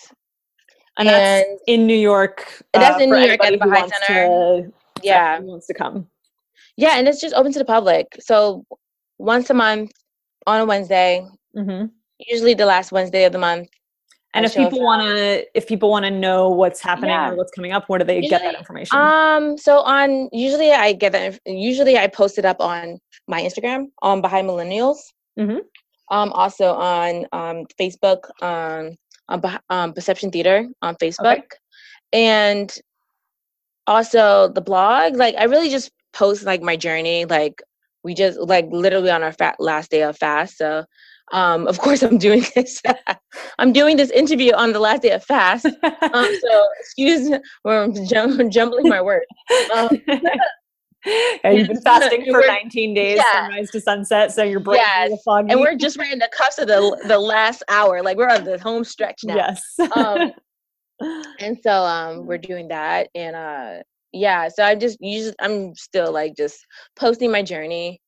And, 0.96 1.09
and 1.09 1.09
that's 1.09 1.62
in 1.66 1.87
New 1.87 1.96
York. 1.96 2.62
Uh, 2.72 2.80
that's 2.80 3.02
in 3.02 3.11
New 3.11 3.18
York 3.18 3.44
at 3.44 3.52
the 3.52 3.59
Baha'i 3.59 3.88
Center. 3.88 4.62
To, 4.62 4.72
yeah, 5.02 5.38
wants 5.40 5.66
to 5.66 5.74
come. 5.74 6.07
Yeah, 6.76 6.98
and 6.98 7.09
it's 7.09 7.20
just 7.20 7.35
open 7.35 7.52
to 7.52 7.59
the 7.59 7.64
public. 7.64 8.16
So 8.20 8.64
once 9.18 9.50
a 9.50 9.54
month 9.54 9.92
on 10.46 10.61
a 10.61 10.64
Wednesday, 10.64 11.26
mm-hmm. 11.57 11.87
usually 12.18 12.54
the 12.54 12.66
last 12.66 12.92
Wednesday 12.92 13.24
of 13.24 13.33
the 13.33 13.38
month, 13.38 13.68
and 14.35 14.44
if 14.44 14.54
people 14.54 14.83
want 14.83 15.02
to, 15.02 15.46
if 15.57 15.68
people 15.68 15.90
want 15.90 16.04
to 16.04 16.11
know 16.11 16.48
what's 16.48 16.80
happening 16.80 17.11
yeah. 17.11 17.30
or 17.30 17.37
what's 17.37 17.52
coming 17.52 17.72
up, 17.72 17.88
where 17.88 18.00
do 18.00 18.04
they 18.04 18.16
usually, 18.16 18.30
get 18.30 18.42
that 18.42 18.59
information? 18.59 18.98
Um, 18.98 19.57
so 19.57 19.78
on 19.78 20.28
usually 20.33 20.72
I 20.72 20.92
get 20.92 21.12
that. 21.12 21.38
Usually 21.46 21.96
I 21.96 22.09
post 22.09 22.37
it 22.37 22.44
up 22.44 22.61
on 22.61 22.98
my 23.28 23.40
Instagram 23.40 23.87
on 24.02 24.20
Baha'i 24.20 24.42
Millennials. 24.42 24.98
Mm-hmm. 25.38 25.59
Um, 26.11 26.33
also 26.33 26.74
on 26.74 27.26
um 27.33 27.64
Facebook 27.80 28.28
um 28.42 28.96
on 29.28 29.42
um, 29.70 29.92
Perception 29.92 30.30
Theater 30.30 30.68
on 30.82 30.96
Facebook, 30.96 31.38
okay. 31.38 31.46
and 32.12 32.76
also 33.87 34.48
the 34.48 34.60
blog. 34.60 35.16
Like 35.16 35.34
I 35.37 35.44
really 35.44 35.70
just 35.70 35.90
post 36.12 36.44
like 36.44 36.62
my 36.62 36.76
journey. 36.76 37.24
Like 37.24 37.62
we 38.02 38.14
just 38.14 38.38
like 38.38 38.66
literally 38.70 39.10
on 39.10 39.22
our 39.22 39.32
fat 39.32 39.56
last 39.58 39.90
day 39.90 40.02
of 40.02 40.16
fast. 40.16 40.58
So 40.58 40.84
um, 41.32 41.66
of 41.66 41.78
course, 41.84 42.02
I'm 42.02 42.18
doing 42.18 42.44
this. 42.54 42.80
I'm 43.58 43.72
doing 43.72 43.96
this 43.96 44.10
interview 44.10 44.52
on 44.54 44.72
the 44.72 44.80
last 44.80 45.02
day 45.02 45.10
of 45.10 45.24
fast. 45.24 45.66
Um, 46.14 46.28
so 46.40 46.68
excuse 46.78 47.30
me, 47.30 47.38
I'm 47.64 48.50
jumbling 48.50 48.88
my 48.88 49.00
words. 49.00 49.26
Um, 49.74 49.88
yeah, 51.04 51.50
you've 51.50 51.68
been 51.68 51.80
fasting 51.80 52.24
for 52.30 52.40
19 52.46 52.94
days, 52.94 53.16
yeah. 53.16 53.42
sunrise 53.42 53.70
to 53.70 53.80
sunset. 53.80 54.32
So 54.32 54.42
you're 54.42 54.60
brain 54.60 54.78
yes. 54.78 55.22
foggy. 55.24 55.50
And 55.50 55.60
we're 55.60 55.76
just 55.76 55.98
right 55.98 56.12
in 56.12 56.18
the 56.18 56.30
cusp 56.32 56.58
of 56.60 56.68
the 56.68 57.04
the 57.06 57.18
last 57.18 57.62
hour. 57.68 58.02
Like 58.02 58.16
we're 58.16 58.30
on 58.30 58.44
the 58.44 58.58
home 58.58 58.84
stretch 58.84 59.20
now. 59.24 59.36
Yes. 59.36 59.62
um, 59.96 60.32
and 61.40 61.58
so 61.62 61.84
um, 61.84 62.26
we're 62.26 62.38
doing 62.38 62.68
that, 62.68 63.08
and 63.14 63.36
uh, 63.36 63.82
yeah. 64.12 64.48
So 64.48 64.62
I'm 64.62 64.80
just, 64.80 64.98
just 65.00 65.34
I'm 65.40 65.74
still 65.74 66.12
like 66.12 66.36
just 66.36 66.64
posting 66.96 67.30
my 67.30 67.42
journey. 67.42 68.00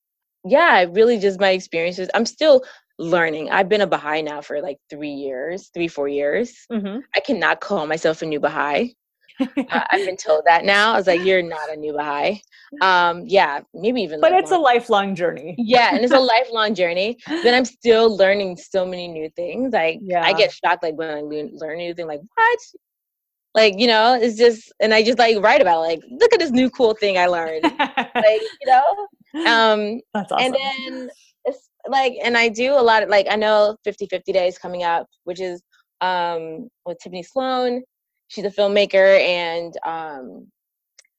Yeah, 0.45 0.87
really 0.91 1.19
just 1.19 1.41
my 1.41 1.51
experiences. 1.51 2.09
I'm 2.15 2.27
still 2.27 2.63
learning. 2.99 3.51
I've 3.51 3.69
been 3.69 3.81
a 3.81 3.87
Baha'i 3.87 4.23
now 4.23 4.41
for 4.41 4.61
like 4.63 4.79
three 4.89 5.11
years, 5.11 5.71
three, 5.75 5.89
four 5.89 6.09
years. 6.09 6.55
Mm-hmm. 6.73 7.01
I 7.15 7.21
cannot 7.21 7.61
call 7.61 7.87
myself 7.87 8.23
a 8.23 8.27
new 8.27 8.41
Baha'i. 8.41 8.95
Uh, 9.41 9.85
I've 9.91 10.07
been 10.07 10.17
told 10.17 10.45
that 10.47 10.65
now. 10.75 10.93
I 10.93 10.97
was 10.97 11.07
like, 11.07 11.23
you're 11.23 11.43
not 11.43 11.71
a 11.71 11.77
new 11.77 11.93
Baha'i. 11.93 12.41
Um, 12.81 13.25
yeah, 13.27 13.61
maybe 13.75 14.03
even. 14.03 14.21
But 14.21 14.33
it's 14.33 14.51
a 14.51 14.59
lifelong 14.59 15.15
journey. 15.15 15.55
yeah, 15.59 15.95
and 15.95 16.05
it's 16.05 16.13
a 16.13 16.19
lifelong 16.35 16.75
journey. 16.75 17.19
Then 17.27 17.55
I'm 17.55 17.65
still 17.65 18.17
learning 18.17 18.57
so 18.57 18.85
many 18.87 19.09
new 19.09 19.31
things. 19.37 19.73
Like, 19.73 19.99
yeah. 20.03 20.23
I 20.23 20.33
get 20.33 20.53
shocked 20.53 20.83
like 20.83 20.97
when 20.97 21.11
I 21.11 21.21
learn 21.21 21.81
anything. 21.81 22.07
Like, 22.07 22.21
what? 22.35 22.59
Like, 23.55 23.79
you 23.79 23.87
know, 23.87 24.19
it's 24.21 24.37
just, 24.37 24.73
and 24.81 24.93
I 24.93 25.03
just 25.03 25.19
like 25.19 25.39
write 25.43 25.63
about 25.63 25.83
it, 25.85 25.89
like, 25.89 26.01
look 26.11 26.33
at 26.33 26.41
this 26.41 26.51
new 26.51 26.69
cool 26.71 26.95
thing 26.95 27.17
I 27.17 27.27
learned. 27.27 27.63
like, 27.63 28.43
you 28.61 28.67
know. 28.67 28.83
Um, 29.47 30.01
That's 30.13 30.31
awesome. 30.33 30.55
And 30.55 30.55
then 30.55 31.11
it's 31.47 31.71
like 31.89 32.15
and 32.23 32.37
i 32.37 32.49
do 32.49 32.73
a 32.73 32.83
lot 32.83 33.03
of 33.03 33.09
like 33.09 33.27
i 33.31 33.37
know 33.37 33.77
50 33.85 34.07
50 34.07 34.33
days 34.33 34.59
coming 34.59 34.83
up 34.83 35.07
which 35.25 35.41
is 35.41 35.63
um 36.01 36.69
with 36.85 36.99
tiffany 36.99 37.23
shlain 37.25 37.81
she's 38.29 38.45
a 38.45 38.51
filmmaker 38.51 39.21
and 39.21 39.77
um 39.85 40.47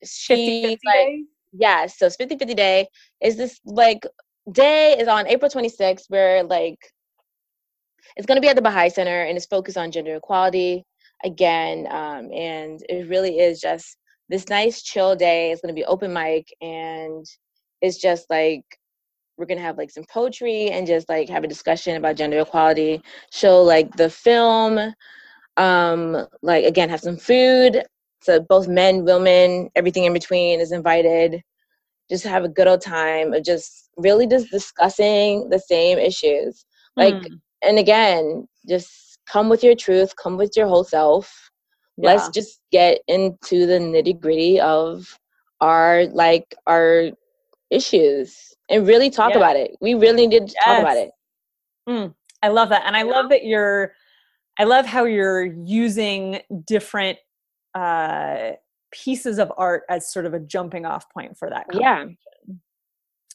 she 0.04 0.62
50, 0.62 0.62
50 0.62 0.80
like 0.86 1.16
yeah 1.54 1.86
so 1.88 2.06
it's 2.06 2.16
50 2.18 2.38
50 2.38 2.54
day 2.54 2.88
is 3.22 3.36
this 3.38 3.60
like 3.66 4.06
day 4.52 4.98
is 4.98 5.08
on 5.08 5.28
april 5.28 5.50
26th 5.50 6.06
where 6.10 6.44
like 6.44 6.80
it's 8.16 8.26
going 8.26 8.38
to 8.38 8.42
be 8.42 8.50
at 8.50 8.56
the 8.56 8.62
baha'i 8.62 8.90
center 8.90 9.24
and 9.24 9.38
it's 9.38 9.46
focused 9.46 9.78
on 9.78 9.92
gender 9.92 10.16
equality 10.16 10.86
again. 11.24 11.88
Um, 11.90 12.32
and 12.32 12.82
it 12.90 13.08
really 13.10 13.40
is 13.40 13.60
just 13.60 13.98
this 14.30 14.50
nice 14.50 14.82
chill 14.82 15.16
day. 15.16 15.52
It's 15.52 15.62
going 15.62 15.74
to 15.74 15.80
be 15.80 15.86
open 15.86 16.14
mic 16.14 16.54
and 16.62 17.26
it's 17.82 17.98
just 17.98 18.30
like 18.30 18.64
we're 19.38 19.46
gonna 19.46 19.62
have 19.62 19.78
like 19.78 19.92
some 19.92 20.04
poetry 20.12 20.72
and 20.72 20.88
just 20.88 21.08
like 21.10 21.30
have 21.30 21.44
a 21.44 21.48
discussion 21.48 21.96
about 21.96 22.16
gender 22.16 22.40
equality 22.40 23.00
show 23.32 23.62
like 23.62 23.96
the 23.96 24.10
film 24.10 24.80
um 25.58 26.26
like 26.42 26.66
again 26.66 26.90
have 26.90 27.02
some 27.02 27.18
food 27.18 27.84
so 28.22 28.40
both 28.40 28.68
men 28.68 29.04
women 29.04 29.70
everything 29.76 30.06
in 30.06 30.14
between 30.14 30.60
is 30.60 30.72
invited 30.72 31.42
just 32.10 32.24
have 32.24 32.44
a 32.44 32.50
good 32.50 32.68
old 32.68 32.82
time 32.82 33.34
of 33.34 33.44
just 33.44 33.90
really 33.98 34.28
just 34.28 34.50
discussing 34.50 35.50
the 35.50 35.60
same 35.60 35.98
issues 35.98 36.66
like 36.96 37.16
mm. 37.16 37.40
and 37.64 37.80
again 37.80 38.48
just 38.70 39.20
come 39.28 39.50
with 39.50 39.64
your 39.64 39.76
truth 39.76 40.16
come 40.16 40.38
with 40.38 40.56
your 40.56 40.68
whole 40.68 40.84
self 40.84 41.50
yeah. 41.98 42.12
let's 42.12 42.30
just 42.30 42.62
get 42.72 43.00
into 43.08 43.66
the 43.66 43.80
nitty 43.80 44.20
gritty 44.20 44.60
of 44.60 45.18
our 45.60 46.06
like 46.08 46.56
our 46.68 47.10
issues 47.72 48.54
and 48.70 48.88
really 48.88 49.10
talk 49.10 49.32
yeah. 49.32 49.38
about 49.38 49.56
it 49.56 49.76
we 49.82 49.96
really 49.96 50.28
need 50.28 50.48
to 50.48 50.54
yes. 50.54 50.64
talk 50.64 50.80
about 50.80 50.98
it 50.98 51.12
mm. 51.90 52.14
i 52.44 52.48
love 52.48 52.70
that 52.70 52.84
and 52.86 52.96
i 52.96 53.02
love 53.02 53.30
that 53.30 53.44
you're 53.44 53.92
i 54.60 54.64
love 54.64 54.86
how 54.86 55.06
you're 55.06 55.44
using 55.44 56.40
different 56.66 57.18
uh 57.76 58.52
pieces 58.92 59.38
of 59.38 59.52
art 59.58 59.84
as 59.90 60.12
sort 60.12 60.26
of 60.26 60.34
a 60.34 60.40
jumping 60.40 60.86
off 60.86 61.10
point 61.10 61.38
for 61.38 61.50
that 61.50 61.66
yeah 61.74 62.06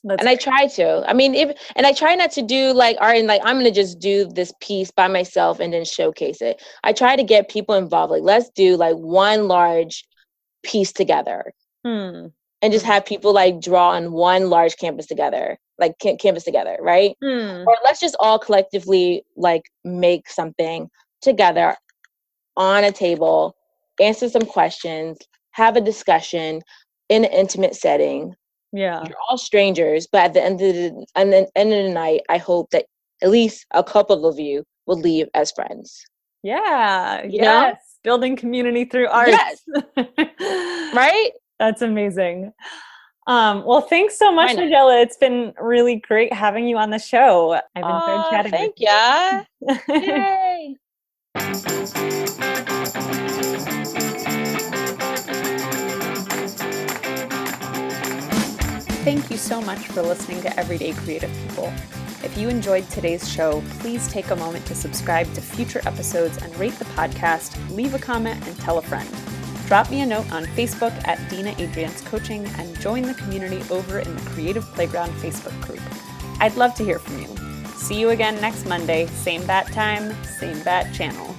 that's 0.04 0.20
and 0.20 0.26
great. 0.26 0.40
I 0.40 0.42
try 0.42 0.66
to. 0.66 1.08
I 1.08 1.12
mean, 1.12 1.34
if 1.34 1.56
and 1.76 1.86
I 1.86 1.92
try 1.92 2.14
not 2.14 2.32
to 2.32 2.42
do 2.42 2.72
like 2.72 2.96
art 3.00 3.16
and 3.16 3.28
like 3.28 3.40
I'm 3.44 3.56
gonna 3.56 3.70
just 3.70 4.00
do 4.00 4.26
this 4.26 4.52
piece 4.60 4.90
by 4.90 5.06
myself 5.06 5.60
and 5.60 5.72
then 5.72 5.84
showcase 5.84 6.42
it. 6.42 6.60
I 6.82 6.92
try 6.92 7.14
to 7.14 7.22
get 7.22 7.48
people 7.48 7.76
involved. 7.76 8.10
Like, 8.10 8.22
let's 8.22 8.50
do 8.50 8.76
like 8.76 8.96
one 8.96 9.46
large 9.46 10.04
piece 10.64 10.92
together, 10.92 11.52
hmm. 11.84 12.26
and 12.62 12.72
just 12.72 12.84
have 12.84 13.06
people 13.06 13.32
like 13.32 13.60
draw 13.60 13.90
on 13.90 14.12
one 14.12 14.50
large 14.50 14.76
canvas 14.76 15.06
together, 15.06 15.56
like 15.78 15.98
can- 16.00 16.18
canvas 16.18 16.44
together, 16.44 16.76
right? 16.80 17.16
Hmm. 17.22 17.62
Or 17.66 17.76
let's 17.84 18.00
just 18.00 18.16
all 18.18 18.40
collectively 18.40 19.24
like 19.36 19.70
make 19.84 20.28
something 20.28 20.90
together 21.22 21.76
on 22.56 22.84
a 22.84 22.92
table, 22.92 23.56
answer 24.00 24.28
some 24.28 24.42
questions, 24.42 25.18
have 25.52 25.76
a 25.76 25.80
discussion 25.80 26.60
in 27.08 27.24
an 27.24 27.30
intimate 27.32 27.74
setting 27.74 28.34
yeah. 28.72 29.04
You're 29.06 29.16
all 29.28 29.38
strangers, 29.38 30.08
but 30.10 30.22
at 30.22 30.34
the 30.34 30.42
end 30.42 30.60
of 30.60 30.74
the, 30.74 31.06
and 31.14 31.32
the 31.32 31.48
end 31.56 31.72
of 31.72 31.84
the 31.84 31.92
night, 31.92 32.22
I 32.28 32.38
hope 32.38 32.70
that 32.70 32.86
at 33.22 33.30
least 33.30 33.66
a 33.72 33.84
couple 33.84 34.26
of 34.26 34.38
you 34.38 34.64
will 34.86 34.98
leave 34.98 35.28
as 35.34 35.52
friends. 35.52 36.04
Yeah. 36.42 37.22
You 37.22 37.40
yes. 37.42 37.74
Know? 37.74 37.78
Building 38.02 38.36
community 38.36 38.84
through 38.84 39.08
art. 39.08 39.28
Yes. 39.28 39.62
right? 40.94 41.30
That's 41.60 41.82
amazing. 41.82 42.52
Um, 43.28 43.64
well, 43.64 43.82
thanks 43.82 44.18
so 44.18 44.32
much, 44.32 44.56
Majella. 44.56 45.00
It's 45.00 45.16
been 45.16 45.54
really 45.60 45.96
great 45.96 46.32
having 46.32 46.66
you 46.66 46.76
on 46.78 46.90
the 46.90 46.98
show. 46.98 47.52
I've 47.76 47.84
enjoyed 47.84 48.30
chatting. 48.30 48.50
Thank 48.50 48.74
you. 48.78 49.78
Yay. 49.94 50.76
Thank 59.04 59.30
you 59.30 59.36
so 59.36 59.60
much 59.60 59.88
for 59.88 60.00
listening 60.00 60.40
to 60.42 60.58
Everyday 60.58 60.92
Creative 60.92 61.30
People. 61.48 61.72
If 62.22 62.38
you 62.38 62.48
enjoyed 62.48 62.88
today's 62.88 63.28
show, 63.28 63.62
please 63.80 64.06
take 64.06 64.30
a 64.30 64.36
moment 64.36 64.64
to 64.66 64.76
subscribe 64.76 65.32
to 65.34 65.40
future 65.40 65.82
episodes 65.84 66.38
and 66.38 66.56
rate 66.56 66.78
the 66.78 66.84
podcast, 66.84 67.58
leave 67.74 67.94
a 67.94 67.98
comment, 67.98 68.46
and 68.46 68.56
tell 68.60 68.78
a 68.78 68.82
friend. 68.82 69.08
Drop 69.66 69.90
me 69.90 70.02
a 70.02 70.06
note 70.06 70.30
on 70.32 70.44
Facebook 70.46 70.92
at 71.06 71.18
Dina 71.28 71.50
Adriance 71.58 72.00
Coaching 72.02 72.46
and 72.58 72.78
join 72.78 73.02
the 73.02 73.14
community 73.14 73.62
over 73.70 73.98
in 73.98 74.14
the 74.14 74.22
Creative 74.30 74.64
Playground 74.74 75.10
Facebook 75.14 75.60
group. 75.62 75.80
I'd 76.40 76.56
love 76.56 76.74
to 76.76 76.84
hear 76.84 77.00
from 77.00 77.20
you. 77.20 77.51
See 77.82 77.98
you 77.98 78.10
again 78.10 78.40
next 78.40 78.64
Monday, 78.64 79.06
same 79.06 79.44
bat 79.44 79.66
time, 79.72 80.14
same 80.22 80.62
bat 80.62 80.94
channel. 80.94 81.34